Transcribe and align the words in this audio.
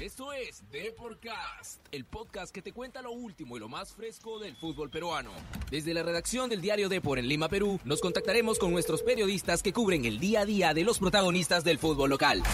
Esto 0.00 0.32
es 0.32 0.62
Deporcast, 0.70 1.84
el 1.90 2.04
podcast 2.04 2.54
que 2.54 2.62
te 2.62 2.72
cuenta 2.72 3.02
lo 3.02 3.10
último 3.10 3.56
y 3.56 3.60
lo 3.60 3.68
más 3.68 3.92
fresco 3.92 4.38
del 4.38 4.54
fútbol 4.54 4.90
peruano. 4.90 5.32
Desde 5.72 5.92
la 5.92 6.04
redacción 6.04 6.48
del 6.48 6.60
diario 6.60 6.88
Depor 6.88 7.18
en 7.18 7.26
Lima, 7.26 7.48
Perú, 7.48 7.80
nos 7.84 8.00
contactaremos 8.00 8.60
con 8.60 8.70
nuestros 8.70 9.02
periodistas 9.02 9.60
que 9.60 9.72
cubren 9.72 10.04
el 10.04 10.20
día 10.20 10.42
a 10.42 10.44
día 10.44 10.72
de 10.72 10.84
los 10.84 11.00
protagonistas 11.00 11.64
del 11.64 11.80
fútbol 11.80 12.10
local. 12.10 12.44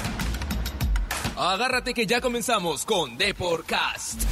Agárrate 1.37 1.92
que 1.92 2.06
ya 2.06 2.22
comenzamos 2.22 2.87
con 2.87 3.19
Deporcast. 3.19 4.22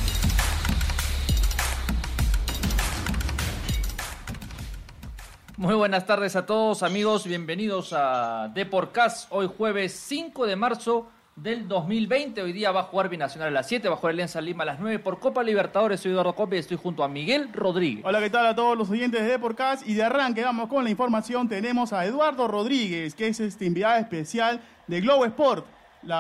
Muy 5.59 5.75
buenas 5.75 6.07
tardes 6.07 6.35
a 6.35 6.47
todos 6.47 6.83
amigos, 6.83 7.27
bienvenidos 7.27 7.93
a 7.93 8.51
Deporcast, 8.55 9.31
hoy 9.31 9.51
jueves 9.55 9.93
5 9.93 10.47
de 10.47 10.57
marzo 10.57 11.11
del 11.43 11.67
2020. 11.67 12.41
Hoy 12.41 12.53
día 12.53 12.71
va 12.71 12.81
a 12.81 12.85
jugar 12.85 13.09
Binacional 13.09 13.49
a 13.49 13.51
las 13.51 13.67
7, 13.69 13.89
va 13.89 13.95
a 13.95 13.97
jugar 13.97 14.13
Alianza 14.13 14.41
Lima 14.41 14.63
a 14.63 14.67
las 14.67 14.79
9 14.79 15.01
por 15.01 15.19
Copa 15.19 15.43
Libertadores. 15.43 16.01
Soy 16.01 16.13
Eduardo 16.13 16.35
Cope 16.35 16.57
y 16.57 16.61
estoy 16.61 16.77
junto 16.77 17.03
a 17.03 17.09
Miguel 17.09 17.53
Rodríguez. 17.53 18.05
Hola, 18.05 18.21
¿qué 18.21 18.31
tal 18.31 18.47
a 18.47 18.55
todos 18.55 18.79
los 18.79 18.89
oyentes 18.91 19.21
de 19.23 19.27
Deporcast? 19.27 19.87
Y 19.87 19.95
de 19.95 20.05
arranque 20.05 20.45
vamos 20.45 20.69
con 20.69 20.85
la 20.85 20.91
información. 20.91 21.49
Tenemos 21.49 21.93
a 21.93 22.05
Eduardo 22.05 22.47
Rodríguez, 22.47 23.15
que 23.17 23.27
es 23.27 23.41
este 23.41 23.67
enviado 23.67 23.99
especial 23.99 24.61
de 24.87 25.01
Globo 25.01 25.25
Sport, 25.25 25.67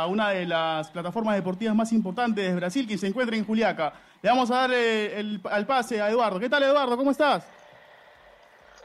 una 0.08 0.30
de 0.30 0.44
las 0.44 0.90
plataformas 0.90 1.36
deportivas 1.36 1.74
más 1.74 1.92
importantes 1.92 2.44
de 2.44 2.56
Brasil, 2.56 2.88
que 2.88 2.98
se 2.98 3.06
encuentra 3.06 3.36
en 3.36 3.44
Juliaca. 3.44 3.92
Le 4.22 4.28
vamos 4.28 4.50
a 4.50 4.56
dar 4.56 4.72
el, 4.72 5.40
al 5.44 5.66
pase 5.66 6.00
a 6.00 6.10
Eduardo. 6.10 6.40
¿Qué 6.40 6.48
tal, 6.48 6.64
Eduardo? 6.64 6.96
¿Cómo 6.96 7.12
estás? 7.12 7.46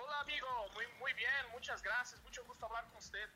Hola, 0.04 0.22
amigo. 0.22 0.48
Muy, 0.76 0.86
muy 1.00 1.14
bien. 1.14 1.30
Muchas 1.52 1.82
gracias. 1.82 2.22
Mucho 2.24 2.44
gusto 2.46 2.66
hablar 2.68 2.86
con 2.86 2.98
usted. 2.98 3.28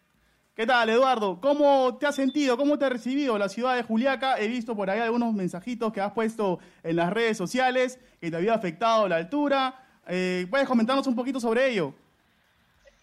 ¿Qué 0.62 0.68
tal, 0.68 0.88
Eduardo? 0.92 1.42
¿Cómo 1.42 1.98
te 1.98 2.06
has 2.06 2.14
sentido? 2.14 2.56
¿Cómo 2.56 2.78
te 2.78 2.86
ha 2.86 2.90
recibido 2.90 3.36
la 3.40 3.50
ciudad 3.50 3.76
de 3.76 3.82
Juliaca? 3.82 4.38
He 4.38 4.48
visto 4.48 4.76
por 4.76 4.92
ahí 4.92 5.00
algunos 5.00 5.34
mensajitos 5.34 5.92
que 5.92 6.00
has 6.00 6.12
puesto 6.12 6.60
en 6.84 6.98
las 6.98 7.12
redes 7.12 7.36
sociales 7.36 7.98
que 8.20 8.30
te 8.30 8.38
había 8.38 8.54
afectado 8.54 9.08
la 9.08 9.16
altura. 9.16 9.74
Eh, 10.06 10.46
¿Puedes 10.52 10.68
comentarnos 10.68 11.08
un 11.08 11.16
poquito 11.16 11.40
sobre 11.40 11.68
ello? 11.68 11.96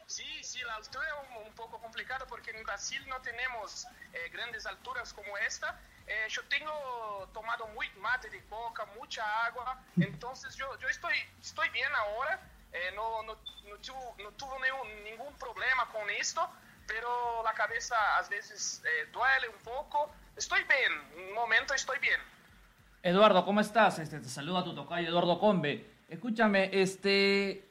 Sí, 0.06 0.22
sí, 0.40 0.60
la 0.68 0.76
altura 0.76 1.02
es 1.08 1.46
un, 1.48 1.52
poco 1.54 1.80
complicada 1.80 2.24
porque 2.28 2.52
en 2.52 2.62
Brasil 2.62 3.02
no 3.08 3.20
tenemos 3.22 3.88
eh, 4.12 4.30
grandes 4.32 4.64
alturas 4.64 5.12
como 5.12 5.36
esta. 5.38 5.76
Eh, 6.06 6.28
yo 6.28 6.42
tengo 6.48 6.70
tomado 7.34 7.66
muy 7.74 7.88
mate 8.00 8.30
de 8.30 8.40
coca, 8.44 8.86
mucha 9.00 9.24
agua, 9.46 9.82
entonces 9.96 10.54
yo, 10.54 10.66
yo 10.78 10.86
estoy, 10.86 11.14
estoy 11.42 11.68
bien 11.70 11.90
ahora. 12.06 12.40
Eh, 12.72 12.92
no, 12.94 13.22
no, 13.24 13.34
no, 13.68 13.76
tu- 13.78 14.22
no 14.22 14.30
tuve 14.32 14.54
ningún, 14.62 15.04
ningún 15.04 15.34
problema 15.38 15.88
con 15.90 16.08
esto, 16.10 16.48
pero 16.88 17.42
la 17.44 17.52
cabeza 17.52 17.94
a 18.16 18.28
veces 18.28 18.82
eh, 18.84 19.08
duele 19.12 19.48
un 19.54 19.62
poco. 19.62 20.10
Estoy 20.36 20.60
bien, 20.62 21.28
un 21.28 21.34
momento 21.34 21.74
estoy 21.74 21.98
bien. 22.00 22.20
Eduardo, 23.02 23.44
¿cómo 23.44 23.60
estás? 23.60 24.00
Este, 24.00 24.18
te 24.18 24.28
saluda 24.28 24.64
tu 24.64 24.74
tocayo 24.74 25.08
Eduardo 25.08 25.38
Combe. 25.38 25.86
Escúchame, 26.08 26.70
este, 26.72 27.64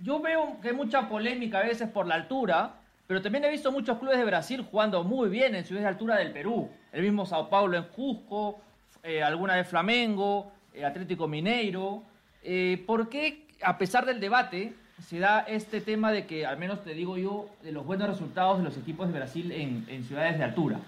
yo 0.00 0.20
veo 0.20 0.60
que 0.62 0.68
hay 0.68 0.74
mucha 0.74 1.08
polémica 1.08 1.58
a 1.58 1.62
veces 1.62 1.88
por 1.88 2.06
la 2.06 2.14
altura, 2.14 2.76
pero 3.06 3.20
también 3.20 3.44
he 3.44 3.50
visto 3.50 3.72
muchos 3.72 3.98
clubes 3.98 4.18
de 4.18 4.24
Brasil 4.24 4.66
jugando 4.70 5.02
muy 5.02 5.28
bien 5.28 5.54
en 5.54 5.64
ciudades 5.64 5.84
de 5.84 5.88
altura 5.88 6.16
del 6.16 6.32
Perú. 6.32 6.70
El 6.92 7.02
mismo 7.02 7.26
Sao 7.26 7.50
Paulo 7.50 7.76
en 7.76 7.84
Cusco, 7.84 8.60
eh, 9.02 9.22
alguna 9.22 9.56
vez 9.56 9.66
Flamengo, 9.66 10.52
eh, 10.72 10.84
Atlético 10.84 11.26
Mineiro. 11.26 12.02
Eh, 12.42 12.82
¿Por 12.86 13.08
qué, 13.08 13.46
a 13.62 13.76
pesar 13.76 14.06
del 14.06 14.20
debate, 14.20 14.74
se 15.06 15.18
da 15.18 15.40
este 15.46 15.80
tema 15.80 16.10
de 16.12 16.26
que, 16.26 16.44
al 16.46 16.56
menos 16.58 16.82
te 16.84 16.90
digo 16.94 17.16
yo, 17.16 17.48
de 17.62 17.72
los 17.72 17.84
buenos 17.84 18.08
resultados 18.08 18.58
de 18.58 18.64
los 18.64 18.76
equipos 18.76 19.06
de 19.12 19.18
Brasil 19.18 19.52
en, 19.52 19.86
en 19.88 20.04
ciudades 20.06 20.38
de 20.38 20.44
altura? 20.44 20.78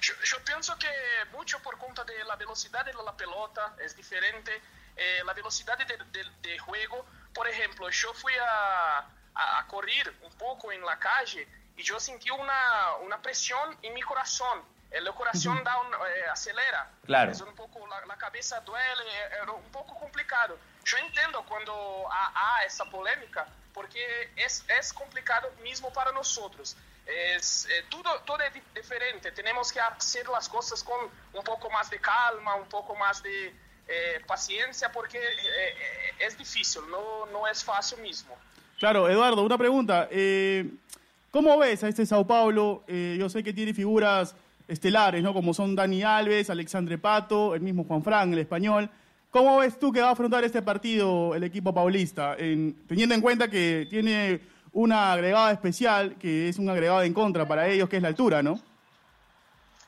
Yo, 0.00 0.14
yo 0.24 0.36
pienso 0.44 0.76
que 0.78 0.88
mucho 1.32 1.58
por 1.60 1.76
cuenta 1.78 2.04
de 2.04 2.24
la 2.24 2.36
velocidad 2.36 2.84
de 2.84 2.92
la 2.94 3.12
pelota 3.16 3.74
es 3.84 3.94
diferente, 3.96 4.50
eh, 4.96 5.22
la 5.24 5.32
velocidad 5.34 5.76
de, 5.78 5.84
de- 5.84 6.30
de 6.42 6.58
juego. 6.58 7.04
Por 7.34 7.46
ejemplo, 7.48 7.88
yo 7.90 8.12
fui 8.14 8.32
a, 8.34 8.98
a, 9.34 9.58
a 9.60 9.66
correr 9.66 10.12
un 10.22 10.32
poco 10.38 10.72
en 10.72 10.84
la 10.84 10.98
calle 10.98 11.46
y 11.76 11.82
yo 11.82 12.00
sentí 12.00 12.30
una, 12.30 12.94
una 13.04 13.20
presión 13.20 13.76
en 13.82 13.92
mi 13.94 14.00
corazón. 14.02 14.62
El 14.90 15.06
corazón 15.14 15.62
da 15.62 15.78
un, 15.80 15.92
eh, 15.92 16.26
acelera. 16.32 16.90
Claro. 17.04 17.30
Es 17.32 17.40
un 17.42 17.54
poco, 17.54 17.86
la, 17.86 18.06
la 18.06 18.16
cabeza 18.16 18.60
duele, 18.60 19.02
eh, 19.02 19.28
era 19.42 19.52
un 19.52 19.70
poco 19.70 19.94
complicado. 19.98 20.58
Yo 20.86 20.96
entiendo 20.98 21.44
cuando 21.48 21.72
há, 22.10 22.32
há 22.60 22.64
esa 22.64 22.84
polémica, 22.86 23.46
porque 23.74 23.98
es, 24.36 24.64
es 24.78 24.92
complicado 24.92 25.48
mismo 25.62 25.92
para 25.92 26.12
nosotros. 26.12 26.76
Es, 27.06 27.66
eh, 27.66 27.84
todo, 27.90 28.08
todo 28.24 28.38
es 28.40 28.54
di- 28.54 28.62
diferente, 28.74 29.30
tenemos 29.32 29.72
que 29.72 29.80
hacer 29.80 30.26
las 30.28 30.48
cosas 30.48 30.82
con 30.82 30.96
un 31.34 31.44
poco 31.44 31.68
más 31.70 31.90
de 31.90 31.98
calma, 32.00 32.54
un 32.56 32.68
poco 32.68 32.94
más 32.96 33.22
de 33.22 33.54
eh, 33.88 34.20
paciencia, 34.26 34.90
porque 34.90 35.18
eh, 35.18 35.20
eh, 35.20 36.26
es 36.26 36.36
difícil, 36.38 36.82
no, 36.90 37.26
no 37.26 37.46
es 37.46 37.62
fácil 37.62 38.00
mismo. 38.00 38.36
Claro, 38.78 39.08
Eduardo, 39.08 39.42
una 39.42 39.58
pregunta. 39.58 40.08
Eh, 40.10 40.68
¿Cómo 41.30 41.56
ves 41.58 41.84
a 41.84 41.88
este 41.88 42.06
Sao 42.06 42.26
Paulo? 42.26 42.82
Eh, 42.88 43.16
yo 43.18 43.28
sé 43.28 43.42
que 43.44 43.52
tiene 43.52 43.74
figuras 43.74 44.34
estelares, 44.68 45.22
¿no? 45.22 45.32
Como 45.32 45.52
son 45.54 45.76
Dani 45.76 46.02
Alves, 46.02 46.50
Alexandre 46.50 46.98
Pato, 46.98 47.54
el 47.54 47.60
mismo 47.60 47.84
Juan 47.84 48.02
Fran, 48.02 48.32
el 48.32 48.38
español. 48.40 48.90
¿Cómo 49.36 49.58
ves 49.58 49.78
tú 49.78 49.92
que 49.92 50.00
va 50.00 50.08
a 50.08 50.12
afrontar 50.12 50.44
este 50.44 50.62
partido 50.62 51.34
el 51.34 51.44
equipo 51.44 51.74
paulista? 51.74 52.36
En- 52.38 52.86
teniendo 52.86 53.14
en 53.14 53.20
cuenta 53.20 53.48
que 53.48 53.86
tiene 53.90 54.40
una 54.72 55.12
agregada 55.12 55.52
especial, 55.52 56.16
que 56.18 56.48
es 56.48 56.56
un 56.58 56.70
agregado 56.70 57.02
en 57.02 57.12
contra 57.12 57.46
para 57.46 57.68
ellos, 57.68 57.86
que 57.86 57.96
es 57.98 58.02
la 58.02 58.08
altura, 58.08 58.42
¿no? 58.42 58.58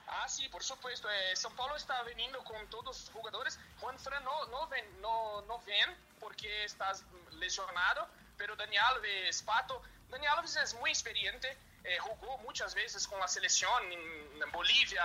Ah, 0.06 0.28
sí, 0.28 0.46
por 0.50 0.62
supuesto. 0.62 1.08
Eh, 1.08 1.34
São 1.34 1.50
Paulo 1.56 1.76
está 1.76 2.02
veniendo 2.02 2.44
con 2.44 2.58
todos 2.68 2.84
los 2.84 3.10
jugadores. 3.10 3.58
Juan 3.80 3.98
Fran 3.98 4.22
no, 4.22 4.44
no, 4.50 4.68
ven, 4.68 4.84
no, 5.00 5.40
no 5.48 5.58
ven 5.64 5.96
porque 6.20 6.64
está 6.64 6.92
lesionado, 7.40 8.06
pero 8.36 8.54
Dani 8.54 8.76
Alves, 8.76 9.40
Pato. 9.44 9.80
Dani 10.10 10.26
Alves 10.26 10.56
es 10.56 10.74
muy 10.78 10.90
experiente, 10.90 11.56
eh, 11.84 11.96
jugó 12.00 12.36
muchas 12.44 12.74
veces 12.74 13.08
con 13.08 13.18
la 13.18 13.28
selección 13.28 13.82
en, 13.90 14.42
en 14.42 14.52
Bolivia, 14.52 15.02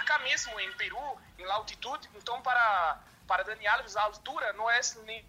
acá 0.00 0.20
mismo 0.20 0.58
en 0.58 0.74
Perú, 0.78 1.04
en 1.36 1.46
la 1.46 1.56
altitud. 1.56 1.98
Entonces, 2.14 2.42
para, 2.42 2.98
para 3.26 3.44
Dani 3.44 3.66
Alves, 3.66 3.94
la 3.94 4.04
altura 4.04 4.52
no 4.52 4.70
es 4.70 4.96
ni, 5.06 5.24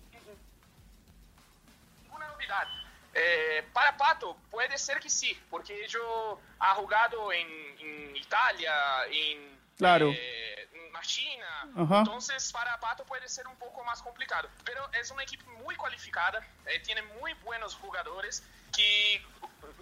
ninguna 2.02 2.28
novedad. 2.28 2.68
Eh, 3.14 3.66
para 3.72 3.96
Pato, 3.96 4.36
puede 4.52 4.78
ser 4.78 5.00
que 5.00 5.10
sí, 5.10 5.34
porque 5.50 5.88
yo 5.88 6.40
ha 6.60 6.76
jugado 6.76 7.32
en, 7.32 7.48
en 7.80 8.16
Italia, 8.16 8.74
en, 9.10 9.56
Claro. 9.78 10.10
eh, 10.12 10.70
en 10.74 10.86
China. 11.02 11.70
Ajá. 11.78 12.00
Entonces, 12.00 12.52
para 12.52 12.80
Pato 12.80 13.04
puede 13.06 13.28
ser 13.30 13.48
un 13.48 13.56
poco 13.58 13.84
más 13.84 14.02
complicado. 14.02 14.50
Pero 14.66 14.90
es 14.94 15.12
una 15.12 15.22
equipo 15.24 15.50
muy 15.52 15.76
cualificada, 15.76 16.46
eh, 16.66 16.80
tiene 16.80 17.04
muy 17.04 17.34
buenos 17.36 17.76
jugadores 17.76 18.44
que 18.76 19.22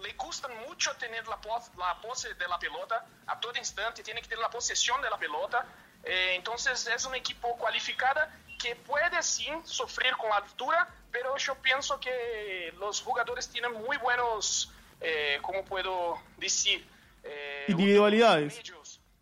le 0.00 0.12
gustan 0.14 0.54
mucho 0.68 0.94
tener 0.96 1.26
la, 1.26 1.40
pos- 1.40 1.70
la 1.76 1.98
pose 2.00 2.34
de 2.34 2.46
la 2.48 2.58
pelota 2.58 3.04
a 3.26 3.40
todo 3.40 3.56
instante, 3.56 4.02
tiene 4.02 4.20
que 4.20 4.28
tener 4.28 4.42
la 4.42 4.50
posesión 4.50 5.00
de 5.02 5.08
la 5.10 5.16
pelota. 5.18 5.64
Eh, 6.04 6.34
entonces, 6.36 6.86
es 6.86 7.04
un 7.06 7.14
equipo 7.14 7.56
cualificada 7.56 8.30
que 8.58 8.76
puede 8.76 9.22
sí 9.22 9.46
sufrir 9.64 10.12
con 10.16 10.30
la 10.30 10.36
altura, 10.36 10.88
pero 11.10 11.36
yo 11.36 11.54
pienso 11.56 11.98
que 12.00 12.72
los 12.78 13.00
jugadores 13.02 13.48
tienen 13.48 13.72
muy 13.72 13.96
buenos, 13.98 14.72
eh, 15.00 15.38
¿cómo 15.42 15.64
puedo 15.64 16.18
decir? 16.38 16.86
Eh, 17.22 17.66
Individualidades. 17.68 18.60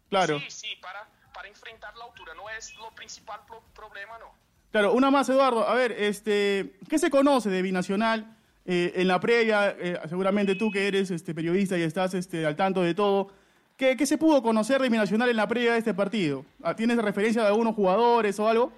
Claro. 0.08 0.38
Sí, 0.40 0.46
sí, 0.50 0.76
para, 0.80 1.06
para 1.34 1.48
enfrentar 1.48 1.96
la 1.96 2.04
altura. 2.04 2.34
No 2.34 2.48
es 2.50 2.74
lo 2.76 2.90
principal 2.94 3.40
pro- 3.46 3.62
problema, 3.74 4.18
no. 4.18 4.32
Claro, 4.70 4.92
una 4.92 5.10
más, 5.10 5.28
Eduardo. 5.28 5.68
A 5.68 5.74
ver, 5.74 5.92
este, 5.92 6.78
¿qué 6.88 6.98
se 6.98 7.10
conoce 7.10 7.50
de 7.50 7.62
Binacional 7.62 8.36
eh, 8.64 8.92
en 8.96 9.08
la 9.08 9.20
previa? 9.20 9.70
eh, 9.78 10.00
seguramente 10.08 10.54
tú 10.54 10.70
que 10.70 10.86
eres 10.88 11.10
este, 11.10 11.34
periodista 11.34 11.76
y 11.76 11.82
estás 11.82 12.14
este, 12.14 12.46
al 12.46 12.56
tanto 12.56 12.80
de 12.82 12.94
todo. 12.94 13.32
¿Qué, 13.76 13.96
qué 13.96 14.06
se 14.06 14.18
pudo 14.18 14.42
conocer 14.42 14.80
de 14.80 14.88
Binacional 14.88 15.28
en 15.30 15.36
la 15.36 15.48
previa 15.48 15.72
de 15.72 15.78
este 15.78 15.94
partido? 15.94 16.44
Ah, 16.62 16.74
¿Tienes 16.74 16.98
referencia 16.98 17.42
de 17.42 17.48
algunos 17.48 17.74
jugadores 17.74 18.38
o 18.38 18.48
algo? 18.48 18.72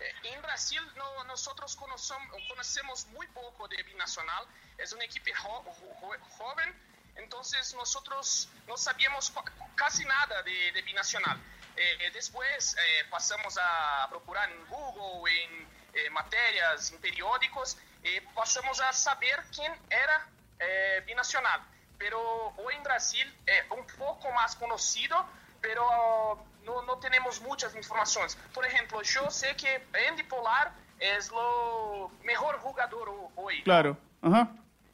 Eh, 0.00 0.28
En 0.34 0.42
Brasil 0.42 0.80
no- 0.96 1.24
nosotros 1.24 1.76
conocemos, 1.76 2.28
conocemos 2.48 3.06
muy 3.08 3.26
poco 3.28 3.68
de 3.68 3.82
Binacional, 3.82 4.44
es 4.78 4.92
un 4.92 5.02
equipo 5.02 5.30
jo- 5.36 5.64
jo- 6.00 6.16
joven, 6.38 6.74
entonces 7.16 7.74
nosotros 7.74 8.48
no 8.66 8.76
sabíamos 8.76 9.32
casi 9.74 10.04
nada 10.04 10.42
de, 10.42 10.72
de 10.72 10.82
Binacional. 10.82 11.38
Eh, 11.76 12.10
después 12.12 12.74
eh, 12.76 13.04
pasamos 13.10 13.58
a 13.60 14.06
procurar 14.10 14.48
en 14.50 14.64
Google, 14.66 15.32
en 15.44 15.68
eh, 15.94 16.10
materias, 16.10 16.90
en 16.92 17.00
periódicos, 17.00 17.76
y 18.02 18.20
pasamos 18.34 18.80
a 18.80 18.92
saber 18.92 19.42
quién 19.54 19.72
era 19.90 20.28
eh, 20.60 21.02
Binacional. 21.06 21.60
Pero 21.98 22.20
hoy 22.58 22.74
en 22.74 22.82
Brasil 22.82 23.34
es 23.46 23.62
un 23.70 23.86
poco 23.98 24.30
más 24.32 24.56
conocido, 24.56 25.26
pero 25.60 26.44
no, 26.64 26.82
no 26.82 26.98
tenemos 26.98 27.40
muchas 27.40 27.74
informaciones. 27.74 28.36
Por 28.52 28.66
ejemplo, 28.66 29.00
yo 29.02 29.30
sé 29.30 29.54
que 29.56 29.86
Andy 30.08 30.22
Polar 30.24 30.72
es 30.98 31.30
lo 31.30 32.10
mejor 32.22 32.58
jugador 32.58 33.08
ho- 33.08 33.32
hoy. 33.36 33.62
Claro. 33.62 33.96
Ajá. 34.22 34.48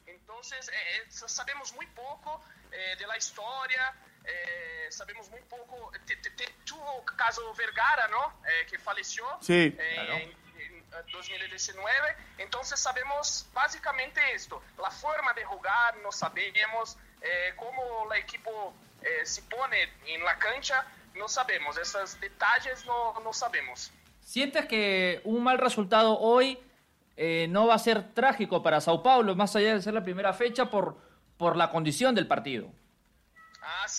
Entonces, 0.05 0.67
Entonces, 0.67 0.69
eh, 0.69 0.97
eh, 0.97 1.27
sabemos 1.27 1.73
muy 1.73 1.85
poco 1.87 2.41
eh, 2.71 2.95
de 2.97 3.05
la 3.05 3.17
historia, 3.17 3.93
eh, 4.25 4.87
sabemos 4.89 5.29
muy 5.29 5.41
poco. 5.41 5.91
Te- 6.05 6.15
te- 6.15 6.31
te- 6.31 6.53
tuvo 6.65 7.03
caso 7.05 7.53
Vergara, 7.53 8.07
¿no? 8.07 8.41
Eh, 8.47 8.65
que 8.69 8.79
falleció 8.79 9.25
Sí. 9.41 9.75
eh, 9.77 9.93
Claro. 9.93 10.40
En, 10.91 10.97
en, 10.97 11.09
eh, 11.09 11.11
2019. 11.11 11.89
Entonces, 12.37 12.79
sabemos 12.79 13.47
básicamente 13.53 14.21
esto: 14.33 14.61
la 14.77 14.91
forma 14.91 15.33
de 15.33 15.43
jugar, 15.45 15.97
no 16.03 16.11
sabemos 16.11 16.97
eh, 17.21 17.53
cómo 17.55 18.11
el 18.11 18.19
equipo 18.19 18.73
eh, 19.01 19.25
se 19.25 19.41
pone 19.43 19.77
en 20.07 20.23
la 20.23 20.37
cancha, 20.37 20.85
no 21.15 21.27
sabemos. 21.27 21.77
Esos 21.77 22.19
detalles 22.19 22.85
no, 22.85 23.19
no 23.21 23.33
sabemos. 23.33 23.91
¿Sientes 24.21 24.65
que 24.65 25.21
un 25.23 25.43
mal 25.43 25.57
resultado 25.57 26.17
hoy 26.19 26.59
eh, 27.17 27.47
no 27.49 27.67
va 27.67 27.75
a 27.75 27.79
ser 27.79 28.13
trágico 28.13 28.63
para 28.63 28.81
Sao 28.81 29.03
Paulo, 29.03 29.35
más 29.35 29.55
allá 29.55 29.75
de 29.75 29.81
ser 29.81 29.93
la 29.93 30.03
primera 30.03 30.33
fecha, 30.33 30.69
por, 30.69 30.97
por 31.37 31.57
la 31.57 31.69
condición 31.69 32.15
del 32.15 32.27
partido? 32.27 32.71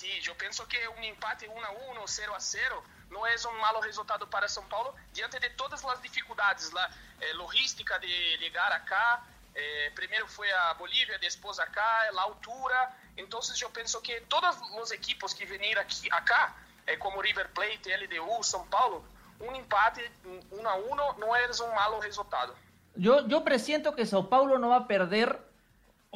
Ah, 0.03 0.05
sí, 0.05 0.21
yo 0.21 0.37
pienso 0.37 0.67
que 0.67 0.89
un 0.89 1.05
empate 1.05 1.49
1 1.49 1.67
a 1.67 1.71
1, 1.71 2.03
0 2.07 2.35
a 2.35 2.41
0, 2.41 2.83
no 3.11 3.27
es 3.27 3.45
un 3.45 3.57
malo 3.61 3.81
resultado 3.81 4.29
para 4.29 4.49
São 4.49 4.67
Paulo 4.69 4.95
diante 5.13 5.39
de 5.39 5.51
todas 5.51 5.85
las 5.85 6.03
dificultades, 6.03 6.73
la 6.73 6.87
eh, 7.21 7.35
logística 7.35 7.99
de 7.99 8.37
llegar 8.39 8.73
acá. 8.73 9.23
eh, 9.55 9.93
primero 9.95 10.27
fue 10.27 10.51
a 10.51 10.73
Bolivia, 10.75 11.19
después 11.19 11.61
acá, 11.61 12.11
la 12.13 12.23
altura. 12.23 12.97
Entonces 13.17 13.57
yo 13.59 13.69
pienso 13.71 14.01
que 14.03 14.23
todos 14.23 14.57
los 14.77 14.91
equipos 14.93 15.35
que 15.35 15.45
venir 15.45 15.79
aquí, 15.79 16.09
acá, 16.11 16.57
eh, 16.87 16.99
como 16.99 17.21
River 17.21 17.51
Plate, 17.53 17.97
LDU, 17.97 18.43
São 18.43 18.67
Paulo, 18.71 19.05
un 19.41 19.55
empate 19.55 20.11
1 20.51 20.69
a 20.69 20.75
1 20.75 21.17
no 21.19 21.37
es 21.37 21.61
un 21.61 21.75
malo 21.75 22.01
resultado. 22.01 22.55
Yo, 22.95 23.27
yo 23.29 23.45
presiento 23.45 23.95
que 23.95 24.07
Sao 24.07 24.29
Paulo 24.29 24.59
no 24.59 24.71
va 24.71 24.77
a 24.77 24.87
perder 24.89 25.52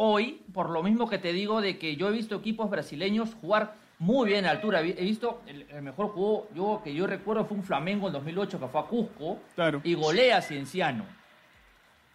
hoy, 0.00 0.44
por 0.54 0.70
lo 0.70 0.82
mismo 0.82 1.08
que 1.08 1.19
te 1.19 1.32
digo 1.32 1.60
de 1.60 1.78
que 1.78 1.96
yo 1.96 2.08
he 2.08 2.12
visto 2.12 2.37
equipos 2.37 2.70
brasileños 2.70 3.34
jugar 3.40 3.75
muy 3.98 4.28
bien 4.28 4.44
a 4.46 4.50
altura. 4.50 4.81
He 4.81 4.93
visto 4.93 5.43
el, 5.46 5.62
el 5.70 5.82
mejor 5.82 6.12
juego 6.12 6.48
yo, 6.54 6.81
que 6.84 6.94
yo 6.94 7.06
recuerdo 7.06 7.44
fue 7.46 7.56
un 7.56 7.64
Flamengo 7.64 8.06
en 8.06 8.12
2008 8.12 8.60
que 8.60 8.69
fue 8.69 8.81
a 8.81 8.84
Cusco 8.84 9.40
Claro. 9.54 9.81
y 9.82 9.94
golea 9.94 10.37
a 10.38 10.43
Cienciano. 10.43 11.04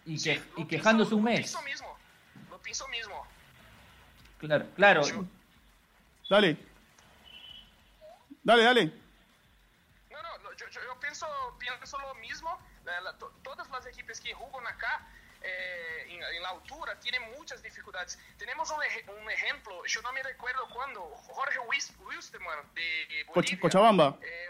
Y, 0.06 0.18
Sí, 0.18 0.30
que, 0.30 0.42
lo 0.56 0.60
y 0.62 0.66
quejándose 0.66 1.10
pienso- 1.10 1.16
un 1.16 1.24
Lo 1.24 1.30
mes. 1.30 1.40
pienso 1.40 1.62
mismo, 1.62 1.96
lo 2.50 2.58
pienso 2.58 2.88
mismo. 2.88 3.26
Claro, 4.38 4.66
claro. 4.74 5.02
Yo- 5.06 5.24
Dale. 6.30 6.56
Dale, 8.44 8.62
dale. 8.64 8.86
No, 10.10 10.22
no, 10.22 10.28
lo- 10.42 10.52
yo, 10.56 10.66
yo, 10.70 10.80
yo 10.82 11.00
pienso, 11.00 11.26
pienso 11.58 11.98
lo 11.98 12.14
mismo. 12.16 12.58
La- 12.84 13.00
la- 13.00 13.12
to- 13.18 13.32
todas 13.42 13.68
las 13.70 13.86
equipes 13.86 14.20
que 14.20 14.32
juegan 14.34 14.66
acá 14.66 15.06
eh, 15.44 16.06
en, 16.08 16.22
en 16.22 16.42
la 16.42 16.50
altura 16.50 16.98
tienen 17.00 17.22
muchas 17.36 17.62
dificultades. 17.62 18.18
Tenemos 18.38 18.70
un, 18.70 18.78
un 19.22 19.30
ejemplo, 19.30 19.84
yo 19.86 20.02
no 20.02 20.12
me 20.12 20.22
recuerdo 20.22 20.68
cuándo, 20.70 21.00
Jorge 21.02 21.58
Wilstermann 21.60 22.58
de 22.74 23.24
Bolivia. 23.34 23.60
Cochabamba. 23.60 24.18
eh, 24.22 24.48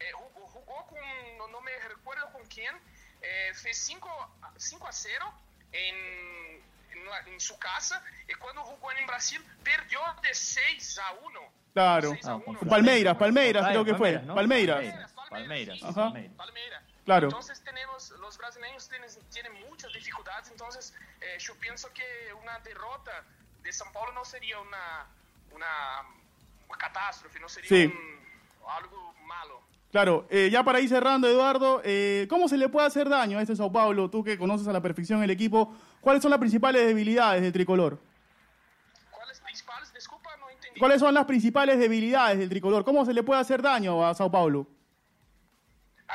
eh, 0.00 0.12
jugó, 0.12 0.86
con, 0.86 0.98
no, 1.38 1.48
no 1.48 1.60
me 1.60 1.76
recuerdo 1.88 2.30
con 2.32 2.44
quién, 2.46 2.74
eh, 3.20 3.52
fue 3.54 3.72
5 3.72 4.08
a 4.86 4.92
0 4.92 5.32
en, 5.72 5.94
en, 6.92 7.04
la- 7.06 7.20
en 7.20 7.40
su 7.40 7.58
casa 7.58 8.02
y 8.28 8.34
cuando 8.34 8.62
jugó 8.64 8.90
en 8.92 9.06
Brasil 9.06 9.42
perdió 9.62 10.00
de 10.22 10.34
6 10.34 10.98
a 10.98 11.12
1. 11.24 11.40
Claro. 11.72 12.10
6 12.10 12.26
a 12.26 12.30
Ah, 12.32 12.36
1. 12.44 12.58
con 12.58 12.68
Palmeiras, 12.68 13.16
Palmeiras, 13.16 13.64
Ah, 13.64 13.70
creo 13.70 13.84
que 13.84 13.94
fue. 13.94 14.12
¿no? 14.20 14.34
Palmeiras. 14.34 14.76
Palmeiras, 14.76 15.12
Palmeiras, 15.30 15.78
sí, 15.78 15.84
Ajá. 15.84 16.12
Palmeiras. 16.36 16.82
Claro. 17.04 17.26
Entonces 17.28 17.60
tenemos, 17.64 18.10
los 18.20 18.38
brasileños 18.38 18.88
tienen, 18.88 19.10
tienen 19.32 19.52
muchas 19.68 19.92
dificultades, 19.92 20.48
entonces 20.50 20.94
eh, 21.20 21.36
yo 21.40 21.54
pienso 21.56 21.92
que 21.92 22.32
una 22.40 22.58
derrota 22.60 23.10
de 23.62 23.70
São 23.70 23.90
Paulo 23.92 24.12
no 24.12 24.24
sería 24.24 24.60
una, 24.60 25.06
una, 25.52 26.02
una 26.68 26.78
catástrofe, 26.78 27.40
no 27.40 27.48
sería 27.48 27.68
Sí. 27.68 27.84
un- 27.86 28.22
algo 28.70 29.12
malo. 29.26 29.60
Claro, 29.90 30.26
eh, 30.30 30.48
ya 30.50 30.62
para 30.62 30.78
ir 30.80 30.88
cerrando, 30.88 31.26
Eduardo, 31.28 31.82
eh, 31.84 32.26
¿cómo 32.30 32.48
se 32.48 32.56
le 32.56 32.68
puede 32.68 32.86
hacer 32.86 33.08
daño 33.08 33.38
a 33.38 33.42
este 33.42 33.56
Sao 33.56 33.70
Paulo? 33.72 34.08
Tú 34.08 34.22
que 34.24 34.38
conoces 34.38 34.66
a 34.68 34.72
la 34.72 34.80
perfección 34.80 35.22
el 35.22 35.30
equipo, 35.30 35.76
¿cuáles 36.00 36.22
son 36.22 36.30
las 36.30 36.38
principales 36.40 36.86
debilidades 36.86 37.42
del 37.42 37.52
tricolor? 37.52 38.00
¿Cuáles 39.10 39.40
principales? 39.40 39.92
Disculpa, 39.92 40.34
no 40.38 40.48
entendí. 40.48 40.78
¿Cuáles 40.78 41.00
son 41.00 41.12
las 41.12 41.26
principales 41.26 41.78
debilidades 41.78 42.38
del 42.38 42.48
tricolor? 42.48 42.84
¿Cómo 42.84 43.04
se 43.04 43.12
le 43.12 43.22
puede 43.24 43.40
hacer 43.40 43.60
daño 43.60 44.06
a 44.06 44.14
Sao 44.14 44.30
Paulo? 44.30 44.66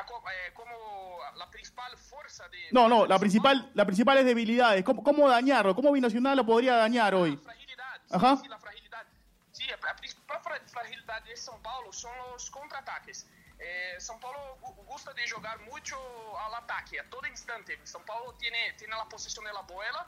Co- 0.07 0.24
eh, 0.30 0.54
como 0.54 1.18
la 1.36 1.50
principal 1.50 1.95
fuerza 1.98 2.48
de... 2.50 2.56
No, 2.72 2.88
no, 2.90 3.06
la 3.06 3.18
principal, 3.19 3.58
Paulo, 3.60 3.72
las 3.75 3.86
principales 3.86 4.25
debilidades. 4.25 4.84
¿Cómo, 4.84 5.04
cómo 5.04 5.30
dañarlo? 5.30 5.75
¿Cómo 5.75 5.92
Binacional 5.92 6.36
lo 6.38 6.46
podría 6.46 6.75
dañar 6.75 7.14
hoy? 7.16 7.36
La 7.36 7.42
fragilidad. 7.42 8.02
Ajá. 8.10 8.38
Sí, 8.38 8.48
la 8.48 8.58
fragilidad. 8.60 9.04
Sí, 9.52 9.64
a 9.72 9.96
principal 9.96 10.40
fra- 10.42 10.62
fragilidad 10.68 11.24
de 11.24 11.34
São 11.36 11.60
Paulo 11.62 11.92
son 11.92 12.12
los 12.31 12.50
contraataques. 12.52 13.25
Eh, 13.60 13.96
São 14.00 14.19
Paulo 14.19 14.38
gu- 14.62 14.86
gusta 14.86 15.12
de 15.14 15.28
jugar 15.28 15.58
mucho 15.62 15.98
al 16.46 16.54
ataque, 16.64 17.00
a 17.00 17.10
todo 17.10 17.25
instante. 17.28 17.75
São 17.86 18.04
Paulo 18.06 18.34
tiene, 18.38 18.74
tiene 18.78 18.96
la 18.96 19.06
posición 19.10 19.44
de 19.46 19.52
la 19.54 19.62
bola, 19.62 20.06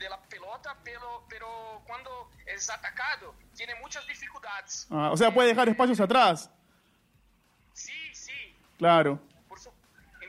de 0.00 0.08
la 0.10 0.20
pelota, 0.28 0.76
pero, 0.84 1.24
pero 1.28 1.80
cuando 1.86 2.30
es 2.44 2.68
atacado, 2.68 3.34
tiene 3.56 3.74
muchas 3.76 4.06
dificultades. 4.06 4.86
Ah, 4.90 5.10
o 5.12 5.16
sea, 5.16 5.32
puede 5.32 5.48
dejar 5.48 5.68
espacios 5.68 5.98
atrás. 6.00 6.50
Sí, 7.72 7.92
sí, 8.14 8.32
Claro. 8.78 9.18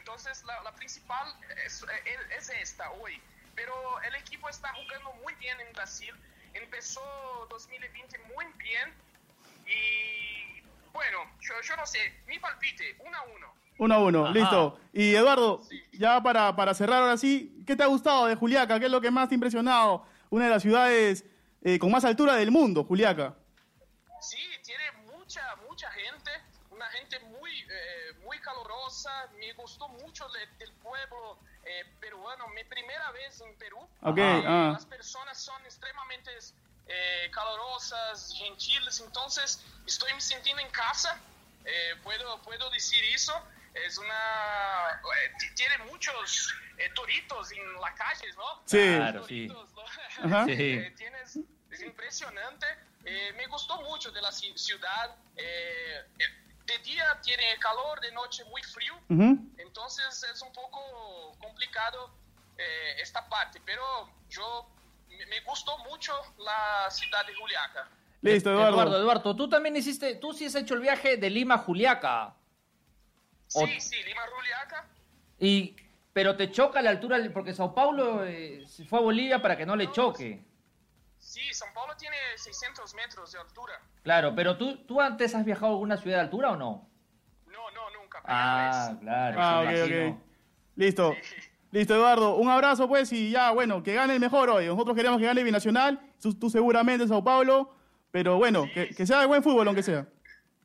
Entonces, 0.06 0.44
la, 0.46 0.62
la 0.62 0.72
principal 0.76 1.28
es, 1.66 1.84
es- 2.06 2.50
es 2.50 2.50
esta 2.62 2.92
hoy. 2.92 3.20
Pero 3.56 3.74
el 4.04 4.14
equipo 4.16 4.48
está 4.48 4.72
jugando 4.74 5.12
muy 5.24 5.34
bien 5.36 5.60
en 5.60 5.74
Brasil. 5.74 6.14
Empezó 6.54 7.02
2020 7.50 8.20
muy 8.36 8.46
bien. 8.60 8.94
Y 9.66 10.62
bueno, 10.94 11.18
yo, 11.42 11.56
yo 11.64 11.76
no 11.76 11.88
sé, 11.88 11.98
mi 12.28 12.38
palpite, 12.38 12.96
1 13.04 13.18
a 13.18 13.24
1. 13.24 13.54
Uno 13.80 13.96
a 13.96 13.98
uno, 13.98 14.26
Ajá. 14.26 14.34
listo. 14.34 14.80
Y 14.94 15.16
Eduardo, 15.16 15.64
Sí. 15.68 15.84
ya 15.94 16.22
para, 16.22 16.56
para 16.56 16.76
cerrar 16.76 17.02
ahora 17.02 17.18
sí, 17.18 17.64
¿qué 17.66 17.76
te 17.76 17.82
ha 17.82 17.88
gustado 17.88 18.28
de 18.28 18.36
Juliaca? 18.36 18.80
¿Qué 18.80 18.86
es 18.86 18.92
lo 18.92 19.02
que 19.02 19.10
más 19.12 19.28
te 19.28 19.34
ha 19.34 19.38
impresionado? 19.38 20.06
Una 20.30 20.46
de 20.46 20.52
las 20.52 20.62
ciudades 20.62 21.26
eh, 21.64 21.80
con 21.80 21.92
más 21.92 22.06
altura 22.06 22.36
del 22.36 22.52
mundo, 22.52 22.84
Juliaca. 22.84 23.36
Sí, 24.22 24.38
Me 29.38 29.54
gustó 29.54 29.88
mucho 29.90 30.28
de- 30.30 30.48
del 30.58 30.72
pueblo 30.74 31.40
eh, 31.64 31.84
peruano. 32.00 32.48
Mi 32.50 32.64
primera 32.66 33.10
vez 33.12 33.42
en 33.42 33.56
Perú. 33.58 33.80
Ok, 34.02 34.18
Eh, 34.18 34.44
ah. 34.46 34.70
Las 34.74 34.86
personas 34.86 35.38
son 35.42 35.64
extremadamente 35.66 36.32
eh, 36.88 37.30
calorosas, 37.34 38.32
gentiles. 38.38 39.00
Entonces, 39.00 39.64
estoy 39.88 40.14
me 40.14 40.22
sintiendo 40.22 40.62
en 40.62 40.70
casa. 40.70 41.20
Eh, 41.66 41.96
puedo, 42.04 42.40
puedo 42.44 42.70
decir 42.70 43.04
eso. 43.14 43.34
Es 43.74 43.98
una. 43.98 45.02
eh, 45.02 45.32
tiene 45.56 45.78
muchos 45.90 46.54
eh, 46.78 46.90
toritos 46.94 47.52
en 47.52 47.82
la 47.82 47.94
calle, 47.96 48.32
¿no? 48.38 48.62
Sí. 48.66 48.78
Claro, 48.98 49.26
sí. 49.28 49.48
Toritos, 49.48 49.74
¿no? 49.74 49.82
Ajá. 50.26 50.46
Sí. 50.46 50.52
Eh, 50.54 50.94
tienes, 50.96 51.40
es 51.72 51.82
impresionante. 51.82 52.68
Eh, 53.04 53.34
me 53.36 53.48
gustó 53.48 53.82
mucho 53.82 54.12
de 54.12 54.22
la 54.22 54.30
ci- 54.30 54.56
ciudad. 54.56 55.16
De 56.66 56.78
día 56.80 57.06
tiene 57.22 57.44
calor, 57.60 58.00
de 58.02 58.12
noche 58.12 58.44
muy 58.46 58.62
frío. 58.64 58.94
Ujú. 59.10 59.38
Entonces 59.58 60.24
es 60.34 60.42
un 60.42 60.52
poco 60.52 60.80
complicado 61.40 62.10
eh, 62.58 62.96
esta 63.02 63.28
parte. 63.30 63.62
Pero 63.66 63.84
yo 64.30 64.68
me, 65.10 65.26
me 65.28 65.42
gustó 65.42 65.78
mucho 65.90 66.14
la 66.40 66.90
ciudad 66.90 67.26
de 67.26 67.36
Juliaca. 67.36 67.88
Listo, 68.22 68.50
Eduardo. 68.52 68.72
Eduardo, 68.74 68.98
Eduardo, 69.00 69.36
tú 69.36 69.48
también 69.48 69.76
hiciste, 69.76 70.16
tú 70.16 70.34
sí 70.34 70.46
has 70.46 70.56
hecho 70.56 70.74
el 70.74 70.80
viaje 70.80 71.18
de 71.18 71.30
Lima 71.30 71.56
a 71.56 71.58
Juliaca. 71.60 72.34
Sí, 73.48 73.60
Ot- 73.60 73.80
sí, 73.80 74.04
Lima 74.04 74.22
Juliaca. 74.36 74.88
Y, 75.38 75.76
pero 76.14 76.36
te 76.36 76.50
choca 76.52 76.82
la 76.82 76.90
altura, 76.90 77.20
porque 77.32 77.54
Sao 77.54 77.76
Paulo 77.76 78.26
eh, 78.26 78.66
se 78.68 78.86
fue 78.86 78.98
a 78.98 79.02
Bolivia 79.04 79.42
para 79.42 79.56
que 79.56 79.66
no 79.68 79.76
le 79.76 79.92
choque. 79.92 80.44
Sí, 81.36 81.42
São 81.52 81.68
Paulo 81.74 81.94
tiene 81.98 82.16
600 82.38 82.96
metros 82.96 83.34
de 83.34 83.40
altura. 83.40 83.74
Claro, 84.04 84.34
pero 84.34 84.56
tú, 84.56 84.78
¿tú 84.86 85.02
antes 85.02 85.36
has 85.36 85.44
viajado 85.44 85.74
a 85.74 85.76
alguna 85.76 85.98
ciudad 85.98 86.16
de 86.16 86.22
altura 86.22 86.52
o 86.52 86.56
no? 86.56 86.88
No, 87.48 87.72
no, 87.72 87.90
nunca. 88.00 88.22
Ah, 88.24 88.96
claro. 89.02 89.38
Ah, 89.38 89.62
ok, 89.64 90.14
ok. 90.14 90.18
Listo. 90.78 91.14
Listo, 91.72 91.94
Eduardo. 91.94 92.38
Un 92.38 92.48
abrazo, 92.48 92.88
pues, 92.88 93.12
y 93.12 93.32
ya, 93.32 93.52
bueno, 93.52 93.84
que 93.84 93.94
gane 93.94 94.14
el 94.14 94.22
mejor 94.22 94.50
hoy. 94.50 94.66
Nosotros 94.68 94.96
queremos 94.96 95.20
que 95.20 95.26
gane 95.26 95.44
Binacional, 95.44 96.00
tú, 96.22 96.34
tú 96.36 96.50
seguramente 96.50 97.06
Sao 97.06 97.22
Paulo, 97.22 97.76
pero 98.12 98.38
bueno, 98.38 98.64
que, 98.74 98.96
que 98.96 99.06
sea 99.06 99.20
de 99.20 99.26
buen 99.26 99.44
fútbol, 99.44 99.68
aunque 99.68 99.84
sea. 99.84 100.08